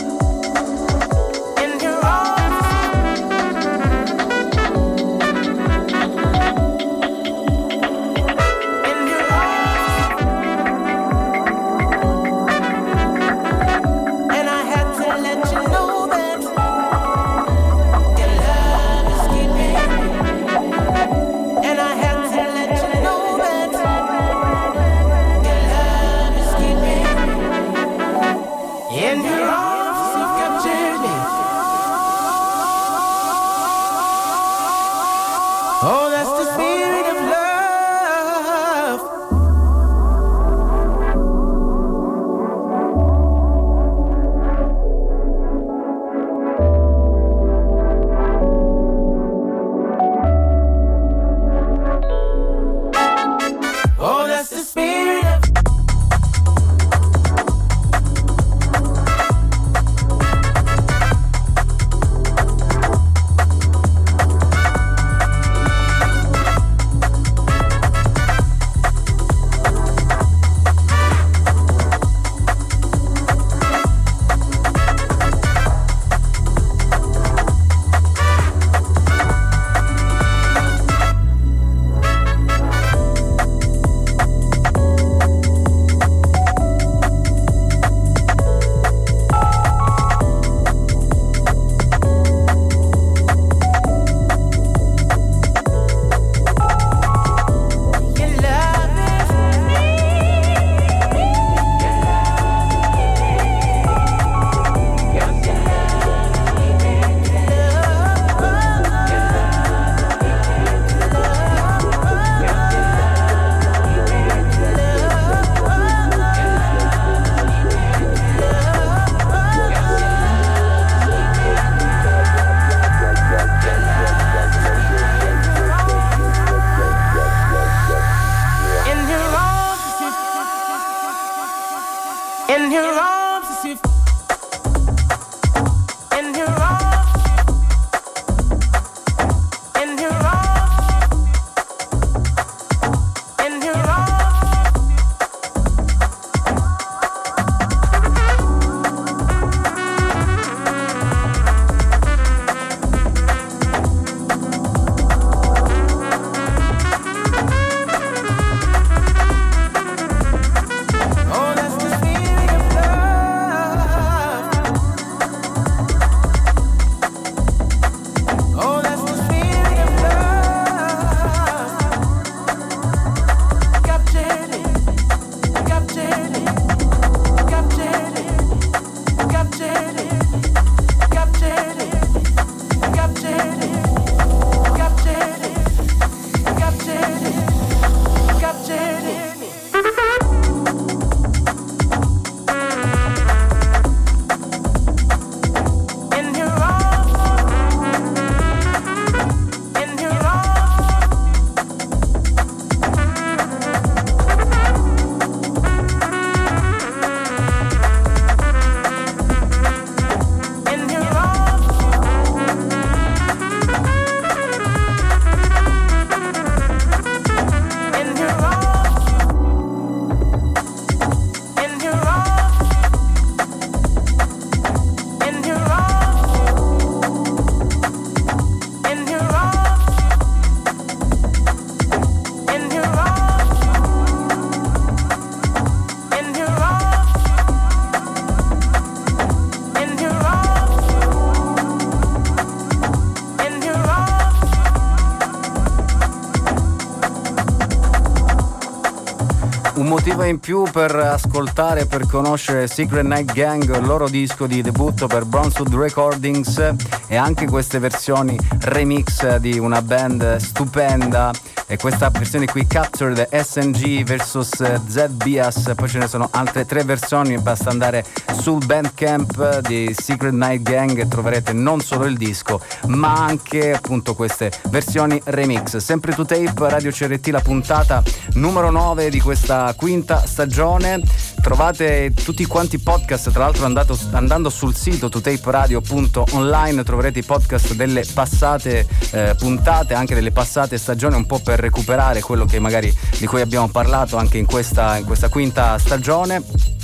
[250.10, 254.60] Motivo in più per ascoltare e per conoscere Secret Night Gang, il loro disco di
[254.60, 256.74] debutto per Bronzewood Recordings
[257.06, 261.30] e anche queste versioni remix di una band stupenda.
[261.66, 267.38] E questa versione qui Captured SNG vs ZBS poi ce ne sono altre tre versioni
[267.38, 268.04] basta andare
[268.40, 274.16] sul bandcamp di Secret Night Gang e troverete non solo il disco ma anche appunto
[274.16, 275.76] queste versioni remix.
[275.76, 278.02] Sempre to tape Radio CRT la puntata
[278.34, 281.00] numero 9 di questa quinta stagione.
[281.40, 287.74] Trovate tutti quanti i podcast, tra l'altro andato, andando sul sito tutaperadio.online troverete i podcast
[287.74, 292.94] delle passate eh, puntate, anche delle passate stagioni, un po' per recuperare quello che magari
[293.18, 296.79] di cui abbiamo parlato anche in questa, in questa quinta stagione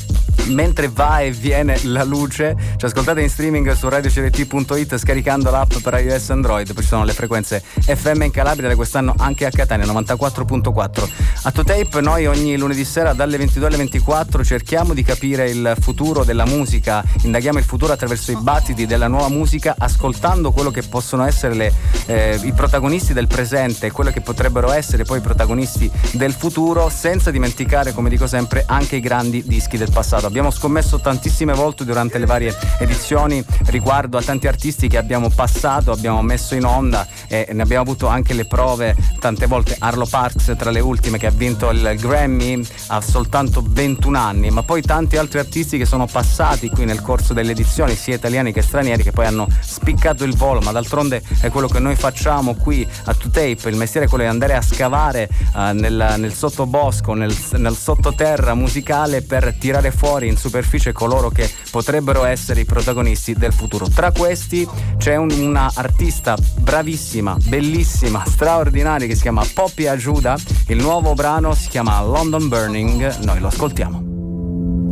[0.46, 2.56] mentre va e viene la luce.
[2.76, 6.72] Ci ascoltate in streaming su radiocrt.it scaricando l'app per iOS Android.
[6.72, 11.08] Poi ci sono le frequenze FM in Calabria, da quest'anno anche a Catania 94.4.
[11.42, 16.24] A Tape noi ogni lunedì sera dalle 22 alle 24 cerchiamo di capire il futuro
[16.24, 21.24] della musica, indaghiamo il futuro attraverso i battiti della nuova musica, ascoltando quello che possono
[21.24, 21.72] essere le,
[22.06, 26.88] eh, i protagonisti del presente e quello che potrebbero essere poi i protagonisti del futuro,
[26.88, 31.84] senza dimenticare, come dico sempre, anche i grandi dischi del passato abbiamo scommesso tantissime volte
[31.84, 37.06] durante le varie edizioni riguardo a tanti artisti che abbiamo passato, abbiamo messo in onda
[37.28, 39.76] e ne abbiamo avuto anche le prove tante volte.
[39.78, 44.62] Arlo Parks tra le ultime che ha vinto il Grammy ha soltanto 21 anni, ma
[44.62, 48.62] poi tanti altri artisti che sono passati qui nel corso delle edizioni, sia italiani che
[48.62, 52.86] stranieri, che poi hanno spiccato il volo, ma d'altronde è quello che noi facciamo qui
[53.04, 57.34] a 2Tape, il mestiere è quello di andare a scavare uh, nel, nel sottobosco, nel,
[57.52, 63.52] nel sottoterra musicale per tirare fuori in superficie coloro che potrebbero essere i protagonisti del
[63.52, 63.88] futuro.
[63.88, 64.66] Tra questi
[64.96, 70.36] c'è un, una artista bravissima, bellissima, straordinaria che si chiama Poppy Ajuda.
[70.68, 73.18] Il nuovo brano si chiama London Burning.
[73.24, 74.02] Noi lo ascoltiamo.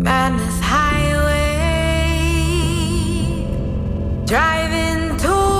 [0.02, 1.44] Madness Highway
[4.24, 5.53] Driving to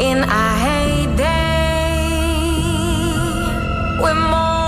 [0.00, 1.28] in a heyday.
[4.00, 4.59] We're more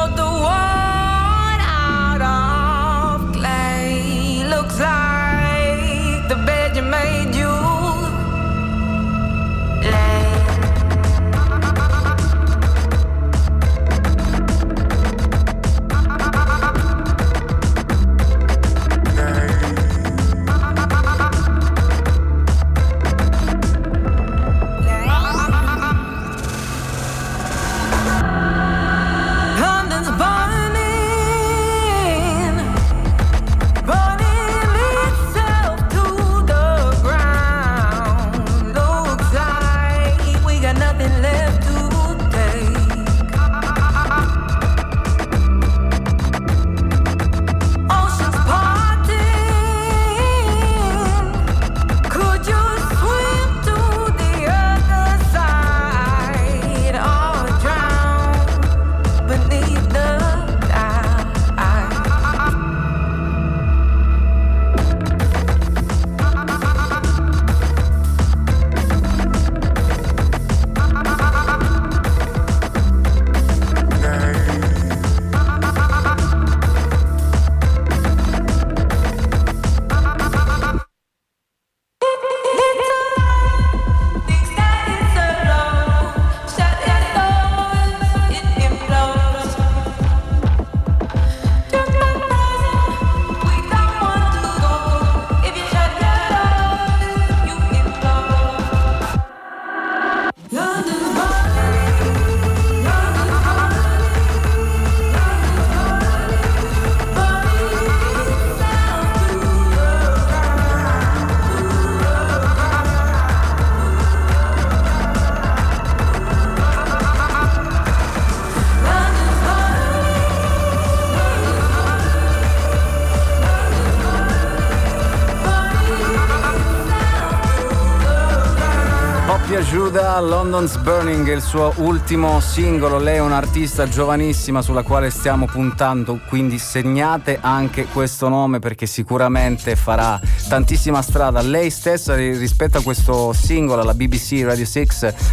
[130.53, 132.99] London's Burning è il suo ultimo singolo.
[132.99, 139.77] Lei è un'artista giovanissima sulla quale stiamo puntando, quindi segnate anche questo nome perché sicuramente
[139.77, 140.21] farà
[140.53, 141.41] tantissima strada.
[141.41, 144.89] Lei stessa rispetto a questo singolo, alla BBC Radio 6,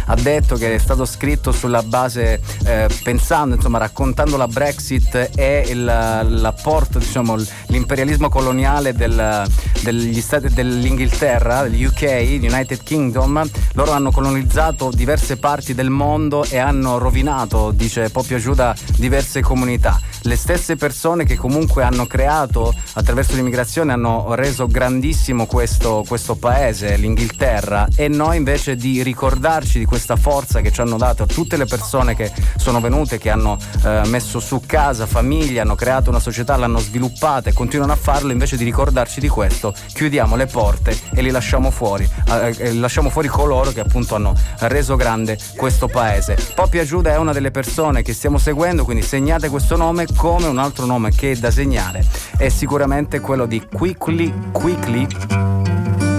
[0.06, 5.66] ha detto che è stato scritto sulla base, eh, pensando, insomma, raccontando la Brexit e
[5.68, 7.36] il, l'apporto, diciamo,
[7.66, 9.46] l'imperialismo coloniale del,
[9.82, 13.46] degli stati dell'Inghilterra, degli UK, United Kingdom.
[13.74, 20.00] Loro hanno colonizzato diverse parti del mondo e hanno rovinato, dice Poppy Ajuda, diverse comunità.
[20.22, 26.96] Le stesse persone che comunque hanno creato attraverso l'immigrazione, hanno reso grandissimo questo, questo paese,
[26.96, 31.66] l'Inghilterra, e noi invece di ricordarci di questa forza che ci hanno dato tutte le
[31.66, 36.56] persone che sono venute, che hanno eh, messo su casa, famiglia, hanno creato una società,
[36.56, 41.22] l'hanno sviluppata e continuano a farlo, invece di ricordarci di questo, chiudiamo le porte e
[41.22, 46.36] li lasciamo fuori, eh, lasciamo fuori coloro che appunto hanno reso grande questo paese.
[46.54, 50.58] Poppy Agiuda è una delle persone che stiamo seguendo, quindi segnate questo nome come un
[50.58, 52.04] altro nome che è da segnare,
[52.36, 55.06] è sicuramente quello di Quickly Quickly,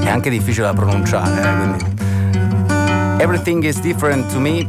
[0.03, 1.99] è anche difficile da pronunciare, eh, quindi
[3.22, 4.68] Everything is different to me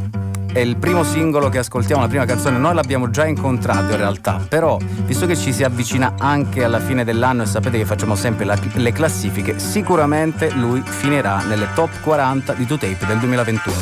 [0.53, 2.59] è il primo singolo che ascoltiamo, la prima canzone.
[2.59, 7.03] Noi l'abbiamo già incontrato in realtà, però visto che ci si avvicina anche alla fine
[7.03, 12.53] dell'anno e sapete che facciamo sempre la, le classifiche, sicuramente lui finirà nelle top 40
[12.53, 13.75] di 2Tape del 2021.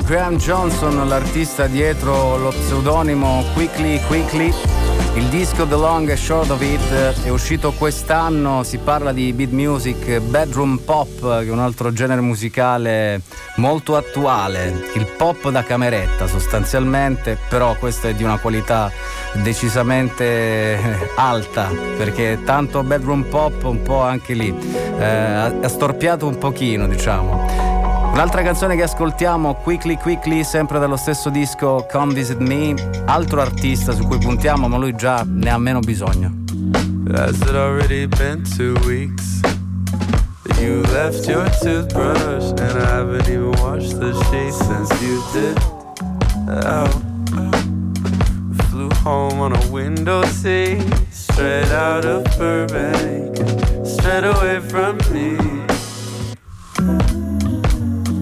[0.00, 4.52] Graham Johnson, l'artista dietro lo pseudonimo Quickly Quickly
[5.14, 9.50] Il disco The Long and Short of It è uscito quest'anno, si parla di beat
[9.50, 13.20] music, bedroom pop, che è un altro genere musicale
[13.56, 18.90] molto attuale, il pop da cameretta sostanzialmente, però questo è di una qualità
[19.34, 24.54] decisamente alta, perché tanto bedroom pop un po' anche lì,
[24.98, 27.71] eh, ha storpiato un pochino diciamo.
[28.12, 32.74] Un'altra canzone che ascoltiamo, Quickly Quickly, sempre dallo stesso disco Come Visit Me,
[33.06, 36.30] altro artista su cui puntiamo, ma lui già ne ha meno bisogno.
[37.14, 39.40] Has it already been two weeks?
[40.60, 45.58] You left your toothbrush and I haven't even washed the sheets since you did.
[46.64, 46.88] Oh.
[48.68, 53.36] Flew home on a window seat, straight out of Burbank,
[53.86, 55.51] straight away from me.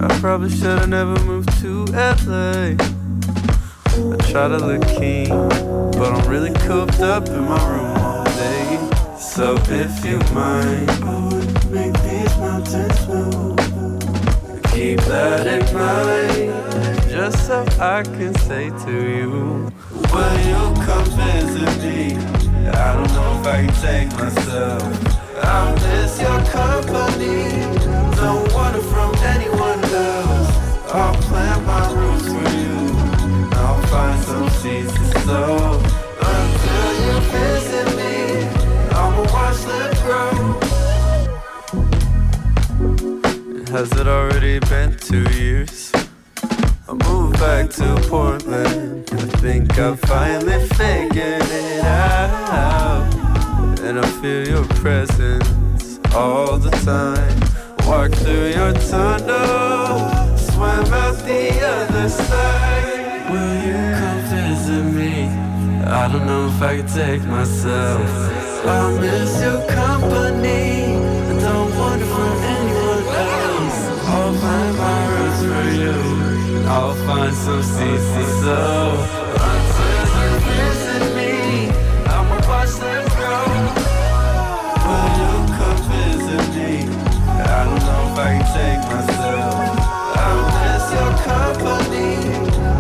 [0.03, 2.73] I probably should've never moved to LA.
[2.73, 8.91] I try to look keen, but I'm really cooped up in my room all day.
[9.19, 13.59] So if you mind, I would make these mountains move.
[14.73, 19.71] Keep that in mind, just so I can say to you,
[20.13, 22.17] Will you come visit me?
[22.71, 25.20] I don't know if I can take myself.
[25.43, 27.51] I miss your company.
[28.17, 28.51] Don't
[28.83, 30.51] from anyone else.
[30.93, 32.75] I'll plant my roots for you.
[33.53, 35.81] I'll find some seeds to sow.
[36.33, 38.15] Until you visit me,
[38.91, 40.33] I'ma watch them grow.
[43.73, 45.93] Has it already been two years?
[46.89, 49.09] I moved back to Portland.
[49.13, 53.30] I think I finally figured it out.
[53.83, 57.41] And I feel your presence all the time.
[57.89, 63.31] Walk through your tunnel, swim out the other side.
[63.31, 65.29] Will you come visit me?
[65.87, 68.07] I don't know if I can take myself.
[68.67, 70.97] I miss your company.
[71.31, 73.81] I don't want it from anyone else.
[74.07, 76.69] I'll find my roots for you.
[76.69, 79.20] I'll find some seeds to sow.
[88.23, 89.55] I can take myself.
[90.17, 92.11] I miss your company.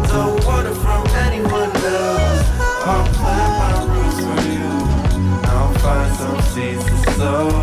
[0.09, 2.45] Don't want it from anyone else.
[2.85, 4.69] I'll plant my roots for you.
[5.49, 7.60] I'll find some seeds to sow.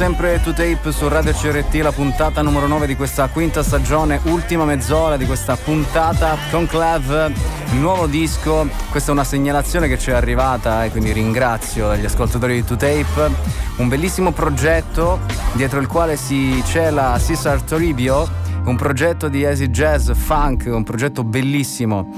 [0.00, 5.18] Sempre 2Tape su Radio CRT, la puntata numero 9 di questa quinta stagione, ultima mezz'ora
[5.18, 7.30] di questa puntata con Clav,
[7.72, 8.66] il nuovo disco.
[8.90, 13.30] Questa è una segnalazione che ci è arrivata e quindi ringrazio gli ascoltatori di 2Tape.
[13.76, 15.20] Un bellissimo progetto
[15.52, 18.26] dietro il quale si cela Cesar Toribio,
[18.64, 22.08] un progetto di acid jazz, funk, un progetto bellissimo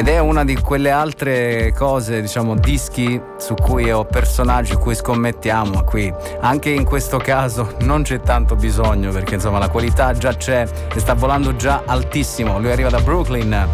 [0.00, 4.94] ed è una di quelle altre cose, diciamo, dischi su cui ho personaggi, su cui
[4.94, 5.84] scommettiamo.
[5.84, 6.10] Qui
[6.40, 10.98] anche in questo caso non c'è tanto bisogno perché insomma la qualità già c'è e
[10.98, 12.58] sta volando già altissimo.
[12.58, 13.68] Lui arriva da Brooklyn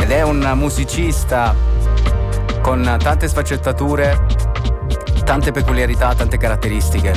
[0.00, 1.52] ed è un musicista
[2.62, 4.26] con tante sfaccettature,
[5.24, 7.12] tante peculiarità, tante caratteristiche.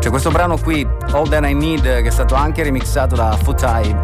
[0.00, 3.94] C'è questo brano qui, All That I Need, che è stato anche remixato da Futai.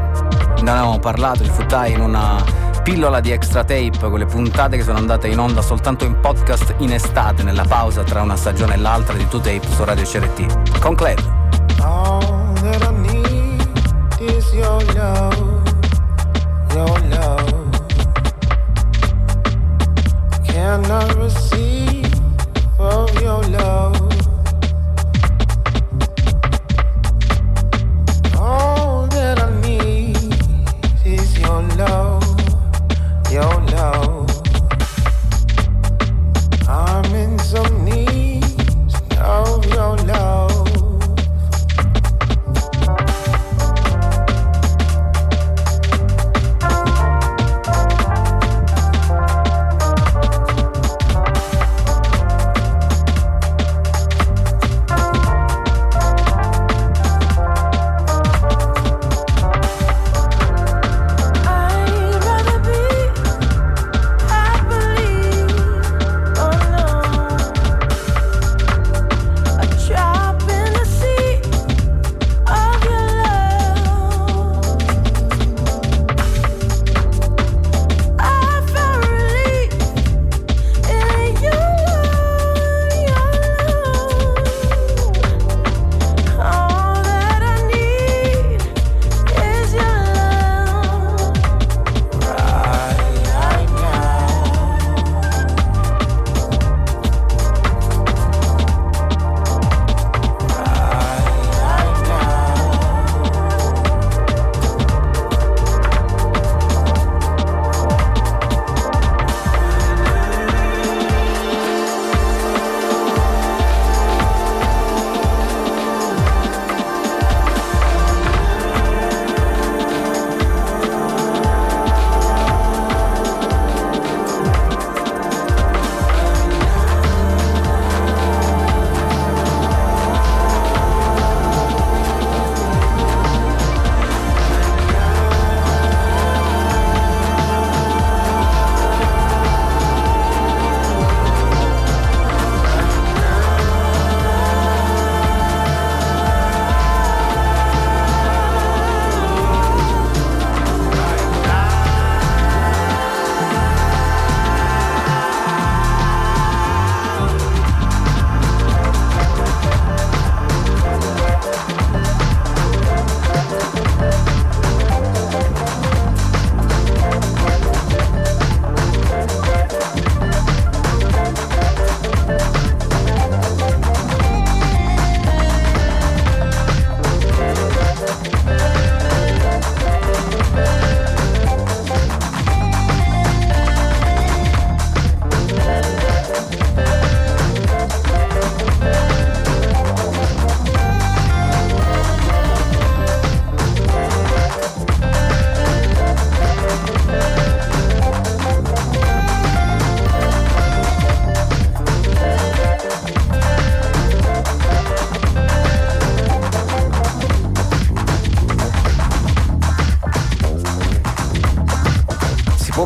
[0.62, 4.98] Ne avevamo parlato di Futai in una pillola di extra tape, quelle puntate che sono
[4.98, 9.16] andate in onda soltanto in podcast in estate, nella pausa tra una stagione e l'altra
[9.16, 10.78] di 2Tape su Radio CRT.
[10.80, 11.22] Con Claire.
[11.80, 13.66] All that I need
[14.20, 15.62] is your love,
[16.74, 17.70] your love.
[20.46, 22.12] Cannot receive
[22.76, 23.93] of your love.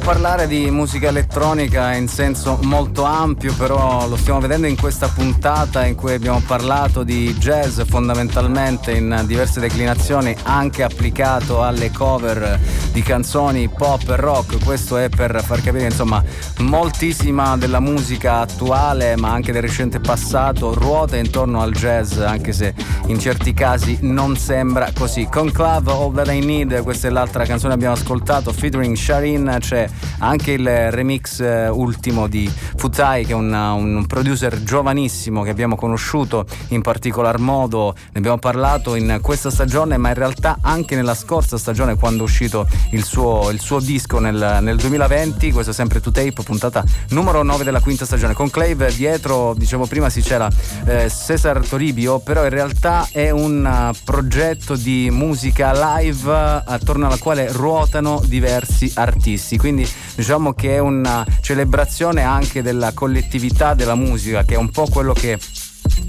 [0.01, 5.87] Parlare di musica elettronica in senso molto ampio, però lo stiamo vedendo in questa puntata
[5.87, 12.59] in cui abbiamo parlato di jazz fondamentalmente in diverse declinazioni, anche applicato alle cover
[12.93, 14.63] di canzoni pop e rock.
[14.65, 16.23] Questo è per far capire, insomma,
[16.59, 22.75] moltissima della musica attuale, ma anche del recente passato, ruota intorno al jazz, anche se
[23.07, 25.29] in certi casi non sembra così.
[25.31, 29.57] Con Club All That I Need, questa è l'altra canzone che abbiamo ascoltato, featuring Sharin,
[29.61, 29.88] c'è
[30.19, 35.77] anche il remix eh, ultimo di Futai che è un, un producer giovanissimo che abbiamo
[35.77, 41.15] conosciuto in particolar modo, ne abbiamo parlato in questa stagione ma in realtà anche nella
[41.15, 45.75] scorsa stagione quando è uscito il suo, il suo disco nel, nel 2020, questo è
[45.75, 48.35] sempre To Tape, puntata numero 9 della quinta stagione.
[48.35, 50.49] Con Clave dietro, dicevo prima, si c'era
[50.85, 56.33] eh, Cesar Toribio, però in realtà è un uh, progetto di musica live
[56.65, 63.75] attorno alla quale ruotano diversi artisti, quindi diciamo che è una celebrazione anche della collettività
[63.75, 65.39] della musica, che è un po' quello che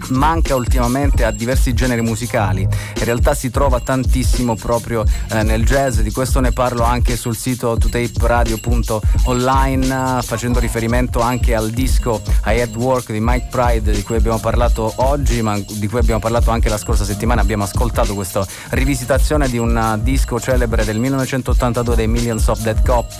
[0.09, 2.61] manca ultimamente a diversi generi musicali.
[2.61, 7.35] In realtà si trova tantissimo proprio eh, nel jazz, di questo ne parlo anche sul
[7.35, 14.15] sito tutaperadio.online facendo riferimento anche al disco I Had Work di Mike Pride di cui
[14.15, 17.41] abbiamo parlato oggi, ma di cui abbiamo parlato anche la scorsa settimana.
[17.41, 23.11] Abbiamo ascoltato questa rivisitazione di un disco celebre del 1982 dei Millions of Dead Cop,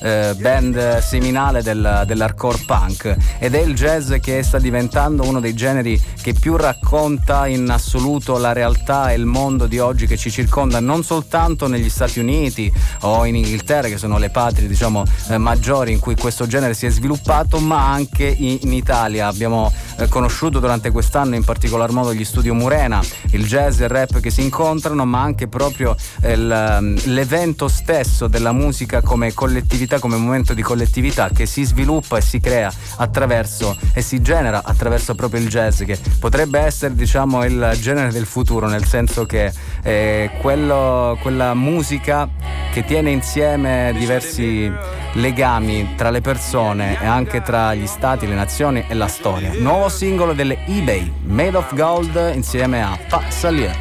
[0.00, 5.54] eh, band seminale del, dell'hardcore punk ed è il jazz che sta diventando uno dei
[5.54, 5.89] generi
[6.20, 10.80] che più racconta in assoluto la realtà e il mondo di oggi che ci circonda,
[10.80, 12.70] non soltanto negli Stati Uniti
[13.02, 16.86] o in Inghilterra, che sono le patrie diciamo, eh, maggiori in cui questo genere si
[16.86, 19.26] è sviluppato, ma anche in, in Italia.
[19.28, 23.00] Abbiamo eh, conosciuto durante quest'anno in particolar modo gli studio Murena,
[23.30, 28.52] il jazz e il rap che si incontrano, ma anche proprio eh, l'evento stesso della
[28.52, 34.02] musica come collettività, come momento di collettività che si sviluppa e si crea attraverso e
[34.02, 38.84] si genera attraverso proprio il jazz che potrebbe essere diciamo il genere del futuro, nel
[38.84, 39.52] senso che
[39.82, 42.28] è quello, quella musica
[42.72, 44.72] che tiene insieme diversi
[45.14, 49.52] legami tra le persone e anche tra gli stati, le nazioni e la storia.
[49.58, 53.74] Nuovo singolo delle eBay, Made of Gold insieme a Pa Salier.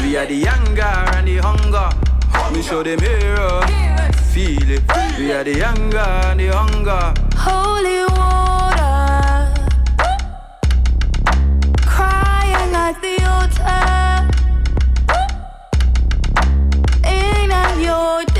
[0.00, 1.88] We are the younger and the hunger.
[2.52, 3.60] Me show them here,
[4.32, 4.82] feel it.
[5.18, 7.12] We are the younger and the hunger.
[7.36, 8.67] Holy water,
[13.58, 14.28] the altar.
[17.04, 18.37] In at your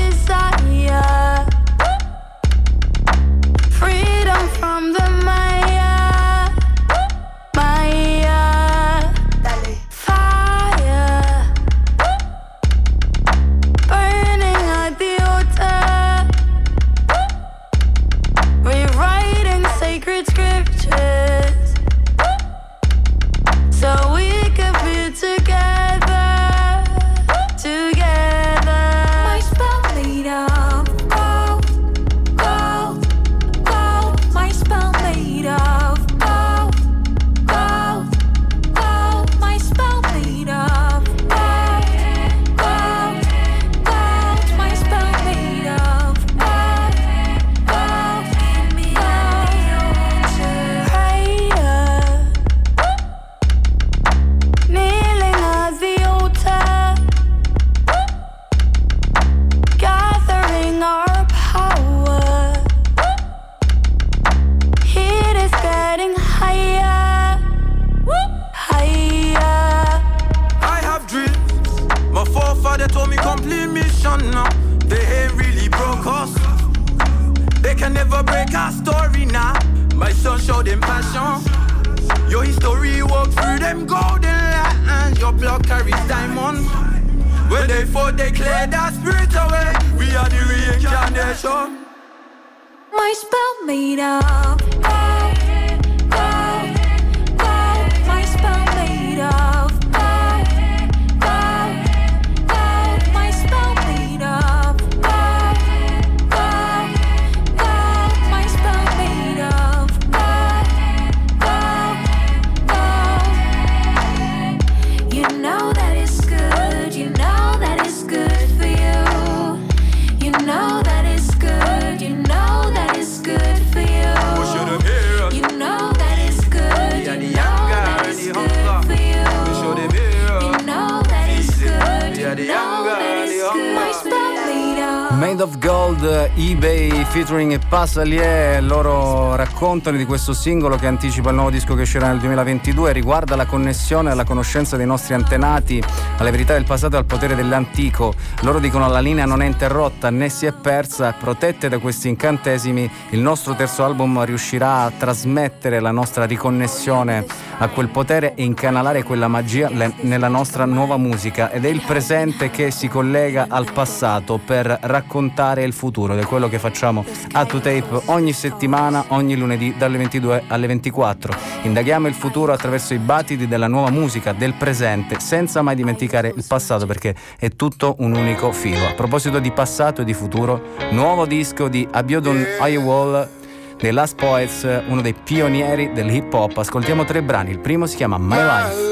[137.79, 142.91] Passalier, loro raccontano di questo singolo che anticipa il nuovo disco che uscirà nel 2022,
[142.91, 145.81] riguarda la connessione alla conoscenza dei nostri antenati,
[146.17, 148.13] alle verità del passato e al potere dell'antico.
[148.41, 152.91] Loro dicono la linea non è interrotta né si è persa, protette da questi incantesimi,
[153.11, 157.25] il nostro terzo album riuscirà a trasmettere la nostra riconnessione
[157.59, 162.49] a quel potere e incanalare quella magia nella nostra nuova musica ed è il presente
[162.49, 167.03] che si collega al passato per raccontare il futuro ed è quello che facciamo
[167.33, 171.35] a 2Tape ogni settimana, ogni lunedì dalle 22 alle 24.
[171.63, 176.45] Indaghiamo il futuro attraverso i battiti della nuova musica, del presente, senza mai dimenticare il
[176.47, 178.87] passato perché è tutto un unico filo.
[178.87, 180.61] A proposito di passato e di futuro,
[180.91, 183.37] nuovo disco di Abiodun Ayewol
[183.79, 186.57] dei Last Poets, uno dei pionieri dell'hip hop.
[186.57, 187.51] Ascoltiamo tre brani.
[187.51, 188.87] Il primo si chiama My Life.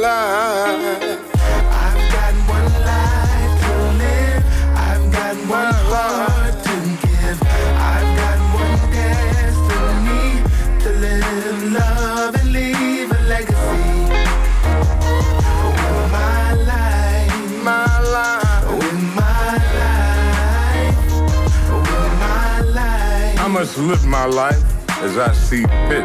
[23.57, 26.03] must live my life as I see fit.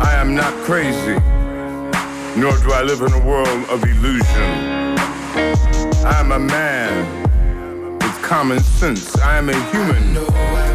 [0.00, 1.14] I am not crazy,
[2.38, 4.50] nor do I live in a world of illusion.
[6.04, 9.16] I am a man with common sense.
[9.18, 10.14] I am a human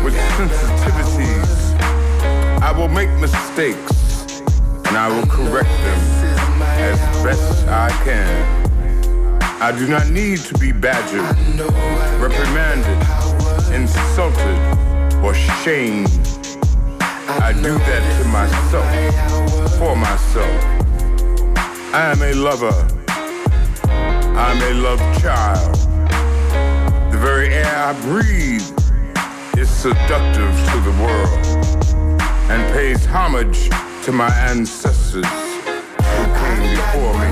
[0.04, 1.80] with sensitivities.
[2.62, 4.40] I will make mistakes
[4.88, 8.62] and I will correct them as best I can.
[9.62, 11.22] I do not need to be badgered,
[12.20, 12.98] reprimanded,
[13.74, 14.58] insulted,
[15.24, 16.08] or shame.
[17.40, 20.82] I do that to myself, for myself.
[21.94, 22.76] I am a lover.
[24.38, 25.76] I'm a love child.
[27.12, 28.62] The very air I breathe
[29.58, 31.46] is seductive to the world
[32.52, 33.70] and pays homage
[34.04, 37.32] to my ancestors who came before me.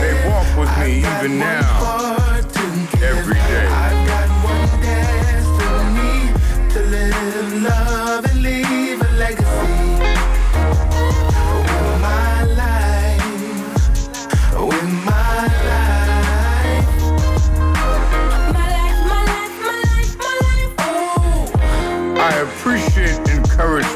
[0.00, 2.40] They walk with me even now,
[3.02, 3.95] every day.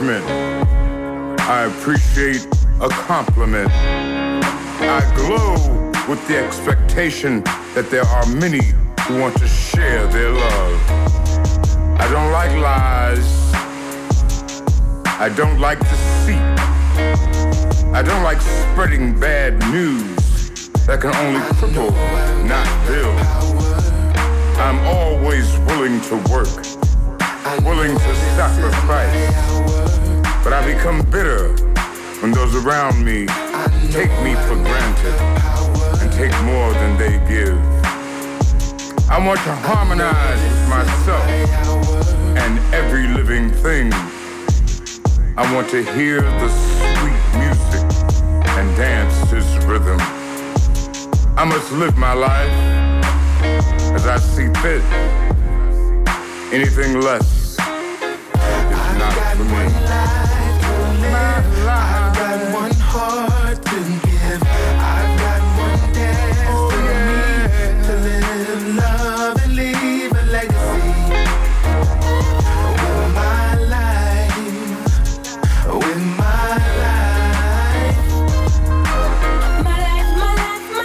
[0.02, 2.47] I appreciate
[2.81, 3.70] a compliment.
[3.70, 5.52] I glow
[6.09, 7.43] with the expectation
[7.74, 8.62] that there are many
[9.02, 10.90] who want to share their love.
[12.01, 13.52] I don't like lies.
[15.20, 16.40] I don't like deceit.
[17.93, 21.93] I don't like spreading bad news that can only cripple,
[22.48, 23.20] not build.
[24.56, 26.48] I'm always willing to work,
[27.64, 29.90] willing to sacrifice.
[30.43, 31.53] But I become bitter
[32.21, 33.27] when those around me
[33.93, 35.15] take me for granted
[36.01, 37.59] and take more than they give.
[39.11, 41.27] I want to harmonize with myself
[42.39, 43.93] and every living thing.
[45.37, 47.85] I want to hear the sweet music
[48.57, 49.99] and dance this rhythm.
[51.37, 52.51] I must live my life
[53.93, 54.83] as I see fit.
[56.53, 57.40] Anything less
[59.45, 60.21] my life.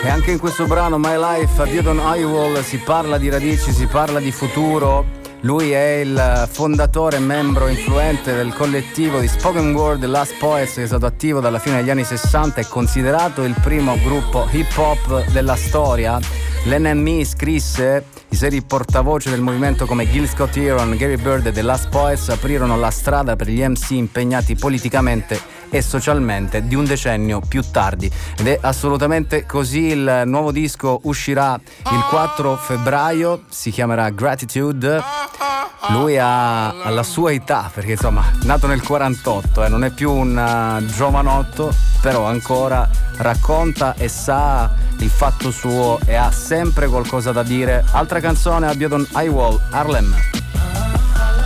[0.03, 3.87] E anche in questo brano My Life, a Diodon Iwall si parla di radici, si
[3.87, 5.24] parla di futuro.
[5.41, 10.83] Lui è il fondatore e membro influente del collettivo di Spoken Word Last Poets che
[10.83, 15.29] è stato attivo dalla fine degli anni 60 e considerato il primo gruppo hip hop
[15.31, 16.19] della storia.
[16.65, 21.61] L'NME scrisse i seri portavoce del movimento come Gil Scott Heron, Gary Bird e The
[21.61, 27.39] Last Poets aprirono la strada per gli MC impegnati politicamente e socialmente di un decennio
[27.39, 28.11] più tardi.
[28.37, 29.87] Ed è assolutamente così.
[29.87, 31.59] Il nuovo disco uscirà
[31.91, 35.03] il 4 febbraio, si chiamerà Gratitude.
[35.89, 40.11] Lui ha, ha la sua età, perché insomma, nato nel 48, eh, non è più
[40.11, 41.71] un uh, giovanotto,
[42.01, 47.85] però ancora racconta e sa il fatto suo e ha sempre qualcosa da dire.
[47.91, 50.15] Altra canzone a Biodon Iwall, Harlem.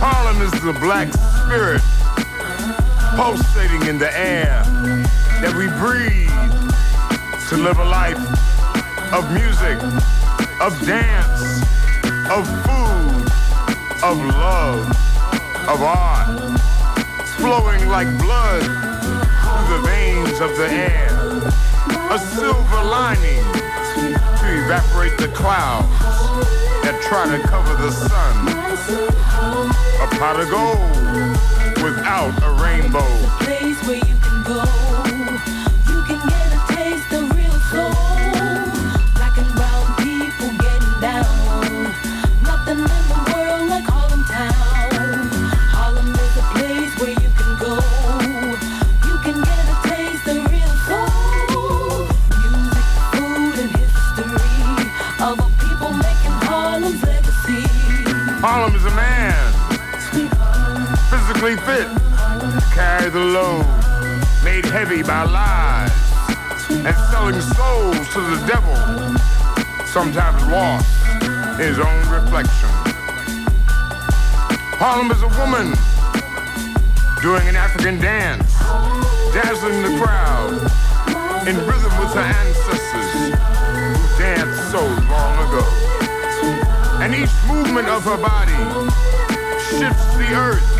[0.00, 1.99] Harlem is the black spirit
[3.16, 4.62] pulsating in the air
[5.42, 6.30] that we breathe
[7.48, 8.18] to live a life
[9.12, 9.78] of music,
[10.60, 11.62] of dance,
[12.30, 13.26] of food,
[14.04, 14.86] of love,
[15.68, 16.28] of art,
[17.38, 21.10] flowing like blood through the veins of the air.
[22.14, 23.42] A silver lining
[24.38, 25.88] to evaporate the clouds
[26.82, 28.48] that try to cover the sun.
[30.00, 31.49] A pot of gold
[31.82, 33.00] without a rainbow.
[33.40, 34.89] place where you can go.
[63.20, 63.66] The load,
[64.42, 65.92] made heavy by lies,
[66.70, 68.74] and selling souls to the devil,
[69.84, 70.88] sometimes lost
[71.60, 72.70] in his own reflection.
[74.80, 75.68] Harlem is a woman
[77.20, 78.56] doing an African dance,
[79.34, 80.56] dazzling the crowd
[81.46, 83.36] in rhythm with her ancestors who
[84.16, 84.80] danced so
[85.12, 85.64] long ago.
[87.02, 88.60] And each movement of her body
[89.76, 90.79] shifts the earth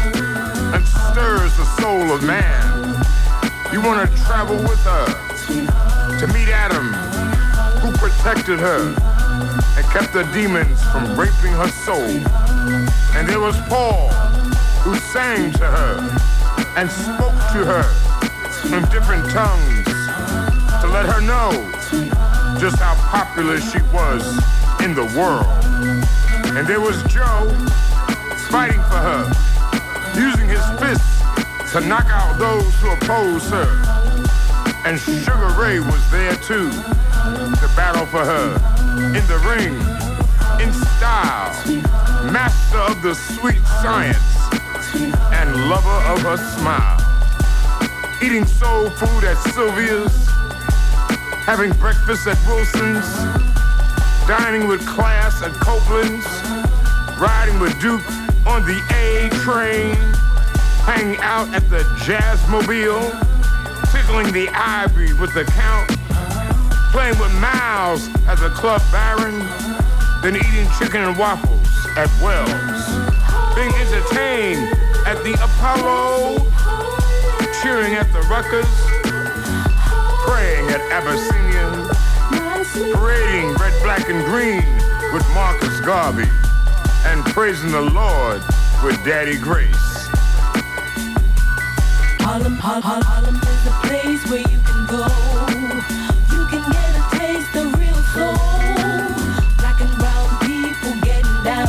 [0.75, 2.95] and stirs the soul of man.
[3.73, 5.07] You want to travel with her
[6.19, 6.93] to meet Adam,
[7.81, 8.95] who protected her
[9.77, 12.11] and kept the demons from raping her soul.
[13.17, 14.09] And there was Paul,
[14.83, 15.99] who sang to her
[16.77, 17.87] and spoke to her
[18.77, 19.85] in different tongues
[20.81, 21.51] to let her know
[22.59, 24.23] just how popular she was
[24.83, 25.47] in the world.
[26.57, 27.49] And there was Joe
[28.51, 29.50] fighting for her,
[31.73, 33.69] to knock out those who oppose her.
[34.85, 38.55] And Sugar Ray was there too, to battle for her
[39.15, 39.75] in the ring,
[40.61, 41.55] in style,
[42.33, 44.19] master of the sweet science,
[45.31, 46.99] and lover of her smile.
[48.21, 50.27] Eating soul food at Sylvia's,
[51.47, 53.07] having breakfast at Wilson's,
[54.27, 56.27] dining with class at Copeland's,
[57.21, 58.03] riding with Duke
[58.45, 60.10] on the A train,
[60.85, 63.01] hanging out at the Jazzmobile,
[63.93, 65.91] tickling the ivory with the count,
[66.93, 69.39] playing with Miles as a club baron,
[70.23, 71.67] then eating chicken and waffles
[71.97, 72.51] at Wells,
[73.55, 74.73] being entertained
[75.07, 76.39] at the Apollo,
[77.63, 78.71] cheering at the Ruckers,
[80.27, 81.89] praying at Abyssinian,
[82.95, 84.65] parading red, black, and green
[85.13, 86.29] with Marcus Garvey,
[87.07, 88.43] and praising the Lord
[88.85, 89.80] with Daddy Grace.
[92.31, 95.03] Harlem, Har- Har- Harlem is a place where you can go.
[96.31, 98.39] You can get a taste of real soul.
[99.59, 101.67] Black and brown people getting down.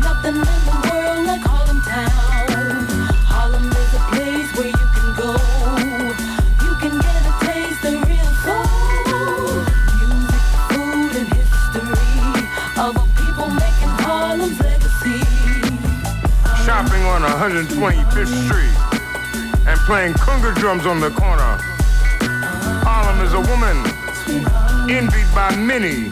[0.00, 2.88] Nothing in the world like Harlem Town.
[3.28, 5.36] Harlem is a place where you can go.
[6.64, 9.60] You can get a taste of real soul.
[10.00, 12.48] Music, food, and history
[12.80, 15.20] of a people making Harlem's legacy.
[16.64, 18.83] shopping on 125th Street
[19.84, 21.60] playing conga drums on the corner.
[22.80, 23.76] Harlem is a woman
[24.88, 26.08] envied by many.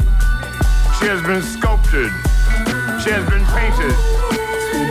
[1.01, 2.12] She has been sculpted.
[3.01, 3.97] She has been painted.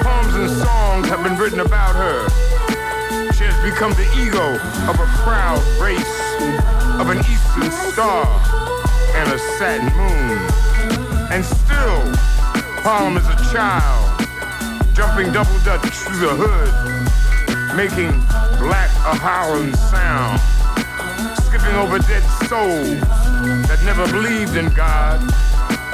[0.02, 2.26] Poems and songs have been written about her.
[3.38, 4.58] She has become the ego
[4.90, 6.18] of a proud race,
[6.98, 8.26] of an eastern star
[9.14, 10.42] and a satin moon.
[11.30, 12.02] And still,
[12.82, 14.26] Harlem is a child
[14.96, 18.10] jumping double dutch through the hood, making
[18.62, 20.40] black a howling sound,
[21.42, 23.02] skipping over dead souls
[23.68, 25.18] that never believed in God,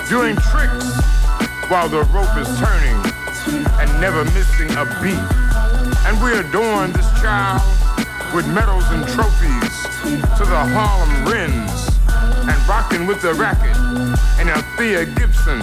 [0.09, 0.91] doing tricks
[1.71, 2.97] while the rope is turning
[3.79, 5.27] and never missing a beat.
[6.03, 7.63] And we adorn this child
[8.35, 9.75] with medals and trophies
[10.35, 11.87] to the Harlem Wrens
[12.51, 13.77] and rocking with the racket
[14.39, 15.61] and Althea Gibson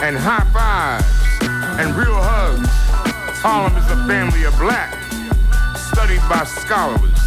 [0.00, 1.04] and high fives
[1.78, 2.68] and real hugs.
[3.44, 5.03] Harlem is a family of black,
[6.04, 7.18] studied by scholars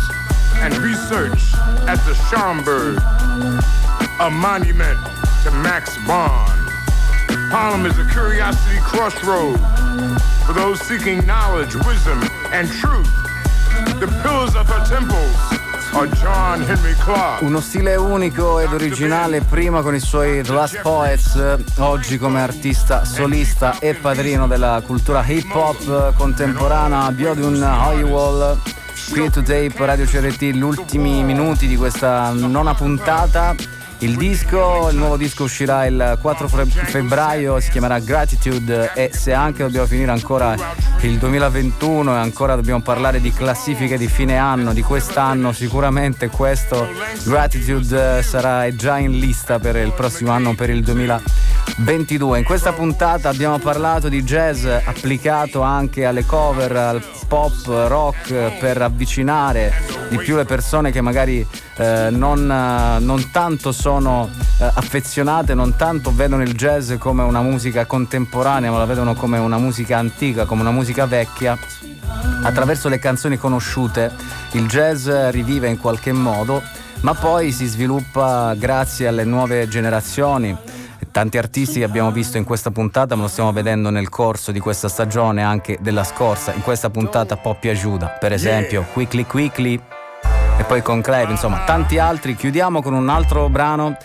[0.57, 1.55] and researched
[1.89, 2.97] at the Schomburg,
[4.19, 4.99] a monument
[5.41, 6.69] to Max Bond.
[7.49, 9.57] Harlem is a curiosity crossroad
[10.45, 12.21] for those seeking knowledge, wisdom,
[12.51, 13.09] and truth.
[13.99, 15.66] The pillars of her temples
[17.39, 23.03] Uno stile unico ed originale, prima con i suoi The Last Poets, oggi come artista
[23.03, 28.59] solista e padrino della cultura hip hop contemporanea, Biodun Hoywall.
[29.09, 33.55] Qui to Tape Radio CRT, gli ultimi minuti di questa nona puntata
[33.99, 39.33] il disco, il nuovo disco uscirà il 4 fe- febbraio, si chiamerà Gratitude e se
[39.33, 40.55] anche dobbiamo finire ancora
[41.01, 46.87] il 2021 e ancora dobbiamo parlare di classifiche di fine anno, di quest'anno, sicuramente questo
[47.23, 50.83] Gratitude sarà è già in lista per il prossimo anno, per il
[51.75, 52.39] 2022.
[52.39, 58.81] In questa puntata abbiamo parlato di jazz applicato anche alle cover, al pop, rock, per
[58.81, 59.73] avvicinare
[60.09, 61.45] di più le persone che magari
[61.77, 64.29] eh, non, eh, non tanto sono
[64.59, 69.37] eh, affezionate, non tanto vedono il jazz come una musica contemporanea, ma la vedono come
[69.37, 71.57] una musica antica, come una musica vecchia.
[72.43, 74.11] Attraverso le canzoni conosciute
[74.51, 76.61] il jazz rivive in qualche modo,
[77.01, 80.55] ma poi si sviluppa grazie alle nuove generazioni.
[81.11, 84.59] Tanti artisti che abbiamo visto in questa puntata, ma lo stiamo vedendo nel corso di
[84.59, 86.53] questa stagione, anche della scorsa.
[86.53, 89.81] In questa puntata Poppy Ajuda, per esempio, Quickly Quickly
[90.57, 92.35] e poi con Clive, insomma, tanti altri.
[92.35, 93.97] Chiudiamo con un altro brano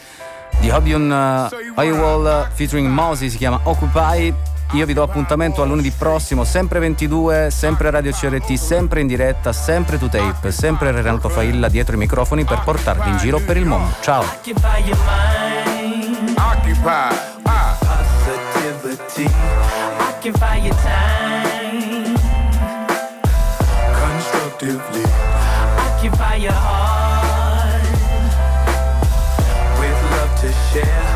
[0.60, 4.34] di Hobion uh, Oywall featuring Mosi, si chiama Occupy.
[4.72, 9.52] Io vi do appuntamento a lunedì prossimo, sempre 22, sempre Radio CRT, sempre in diretta,
[9.52, 13.66] sempre to tape, sempre Renato Failla dietro i microfoni per portarvi in giro per il
[13.66, 13.92] mondo.
[14.00, 14.24] Ciao!
[16.84, 17.78] Ah.
[17.84, 19.26] Positivity.
[20.00, 22.16] Occupy your time.
[23.94, 25.04] Constructively.
[25.78, 27.82] Occupy your heart.
[29.78, 31.06] With love to share,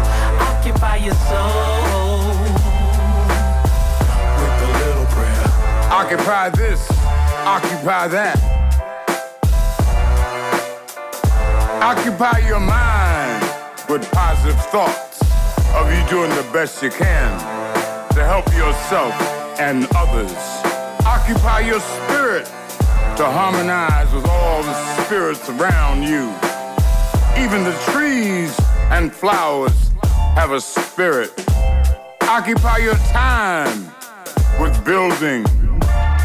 [0.40, 2.28] Occupy your soul.
[4.38, 5.46] With a little prayer.
[5.90, 6.88] Occupy this.
[7.44, 8.38] Occupy that.
[11.82, 13.42] Occupy your mind
[13.88, 15.25] with positive thoughts
[15.76, 17.38] of you doing the best you can
[18.14, 19.12] to help yourself
[19.60, 20.32] and others.
[21.04, 22.46] Occupy your spirit
[23.16, 26.32] to harmonize with all the spirits around you.
[27.36, 28.58] Even the trees
[28.90, 29.90] and flowers
[30.34, 31.30] have a spirit.
[32.22, 33.84] Occupy your time
[34.58, 35.44] with building,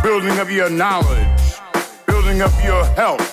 [0.01, 1.59] building up your knowledge,
[2.07, 3.27] building up your health,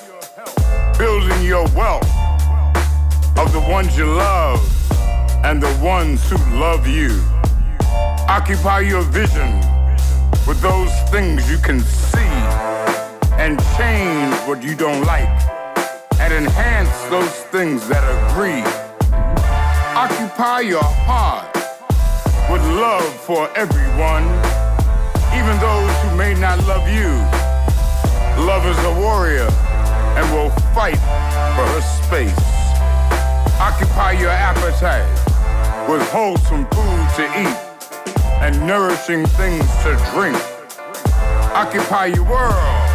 [0.98, 2.10] building your wealth
[3.38, 4.77] of the ones you love
[5.44, 7.10] and the ones who love you.
[8.28, 9.60] Occupy your vision
[10.46, 12.18] with those things you can see
[13.38, 15.28] and change what you don't like
[16.20, 18.64] and enhance those things that agree.
[19.94, 21.54] Occupy your heart
[22.50, 24.24] with love for everyone,
[25.38, 27.08] even those who may not love you.
[28.44, 29.48] Love is a warrior
[30.18, 30.98] and will fight
[31.54, 32.34] for her space.
[33.60, 35.27] Occupy your appetite
[35.88, 37.56] with wholesome food to eat
[38.44, 40.36] and nourishing things to drink.
[41.54, 42.90] Occupy your world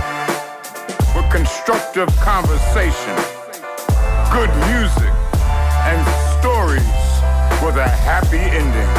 [1.15, 3.15] with constructive conversation,
[4.31, 5.09] good music,
[5.89, 5.99] and
[6.37, 6.85] stories
[7.65, 8.93] with a happy ending.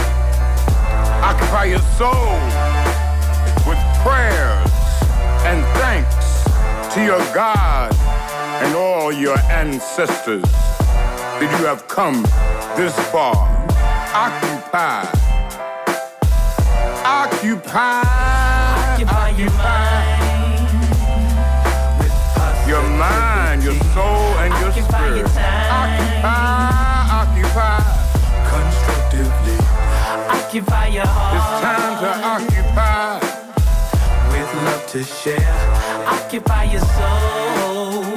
[1.23, 2.35] Occupy your soul
[3.65, 4.75] with prayers
[5.47, 6.43] and thanks
[6.93, 7.95] to your God
[8.61, 12.25] and all your ancestors that you have come
[12.77, 13.64] this far.
[14.15, 15.11] Occupy.
[17.05, 18.03] Occupy.
[18.95, 20.25] Occupy your mind.
[22.69, 25.27] Your mind, your soul, and your spirit.
[25.35, 25.75] time.
[25.83, 27.83] Occupy, occupy.
[28.55, 29.59] constructively.
[30.31, 31.35] Occupy your heart.
[31.35, 33.19] It's time to occupy.
[34.31, 38.14] With love to share, Occupy your soul.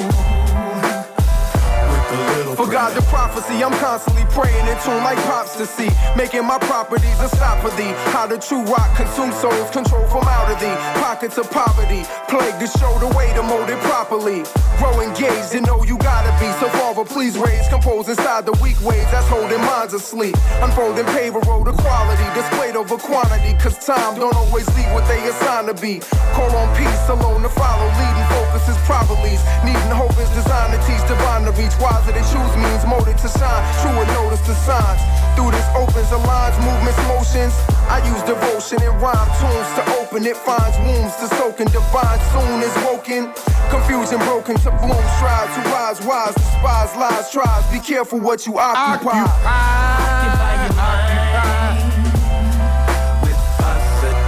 [2.56, 5.90] For God the prophecy, I'm constantly praying in tune like pops to see.
[6.16, 7.92] Making my properties a stop for thee.
[8.16, 10.76] How the true rock consume souls, control from out of thee.
[11.02, 14.44] Pockets of poverty, plague to show the way to mold it properly.
[14.80, 16.48] Grow engaged and know you gotta be.
[16.64, 20.36] So Father, please raise, compose inside the weak ways that's holding minds asleep.
[20.64, 23.58] Unfolding paper road equality, displayed over quantity.
[23.60, 26.00] Cause time don't always leave what they assign to be.
[26.32, 29.44] Call on peace alone to follow, leading focus is probabilities.
[29.66, 31.76] Needing hope is designed to teach divine to reach.
[31.82, 33.64] Wiser to choose means molded to shine.
[33.82, 35.02] Truer notice the signs.
[35.36, 37.54] Through this opens the lines, movements, motions.
[37.90, 40.38] I use devotion and rhyme tunes to open it.
[40.38, 42.20] Finds wombs to soak and divine.
[42.34, 43.34] Soon is woken.
[43.70, 45.04] Confusion broken to bloom.
[45.18, 47.64] Strive to rise, wise, despise lies, tries.
[47.72, 49.10] Be careful what you occupy.
[49.10, 49.88] Occupy your mind.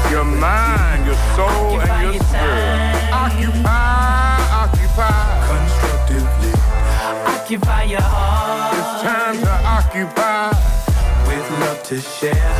[0.10, 3.14] Your mind, your soul, and your spirit.
[3.14, 3.99] Occupy, occupy.
[7.50, 8.78] occupy your heart.
[8.78, 10.50] It's time to occupy
[11.26, 12.54] with love to share.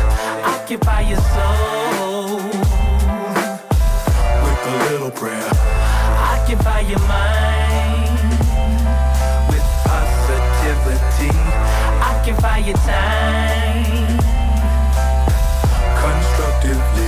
[0.44, 2.38] Occupy your soul
[4.42, 5.48] with a little prayer.
[6.34, 8.34] Occupy your mind
[9.50, 11.38] with positivity.
[12.10, 14.18] Occupy your time
[16.02, 17.06] constructively.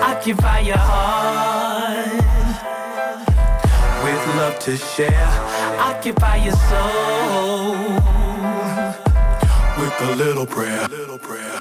[0.00, 2.08] Occupy your heart
[4.02, 5.51] with love to share
[5.82, 7.72] Occupy your soul
[9.78, 10.86] with a little prayer.
[10.88, 11.60] Little prayer.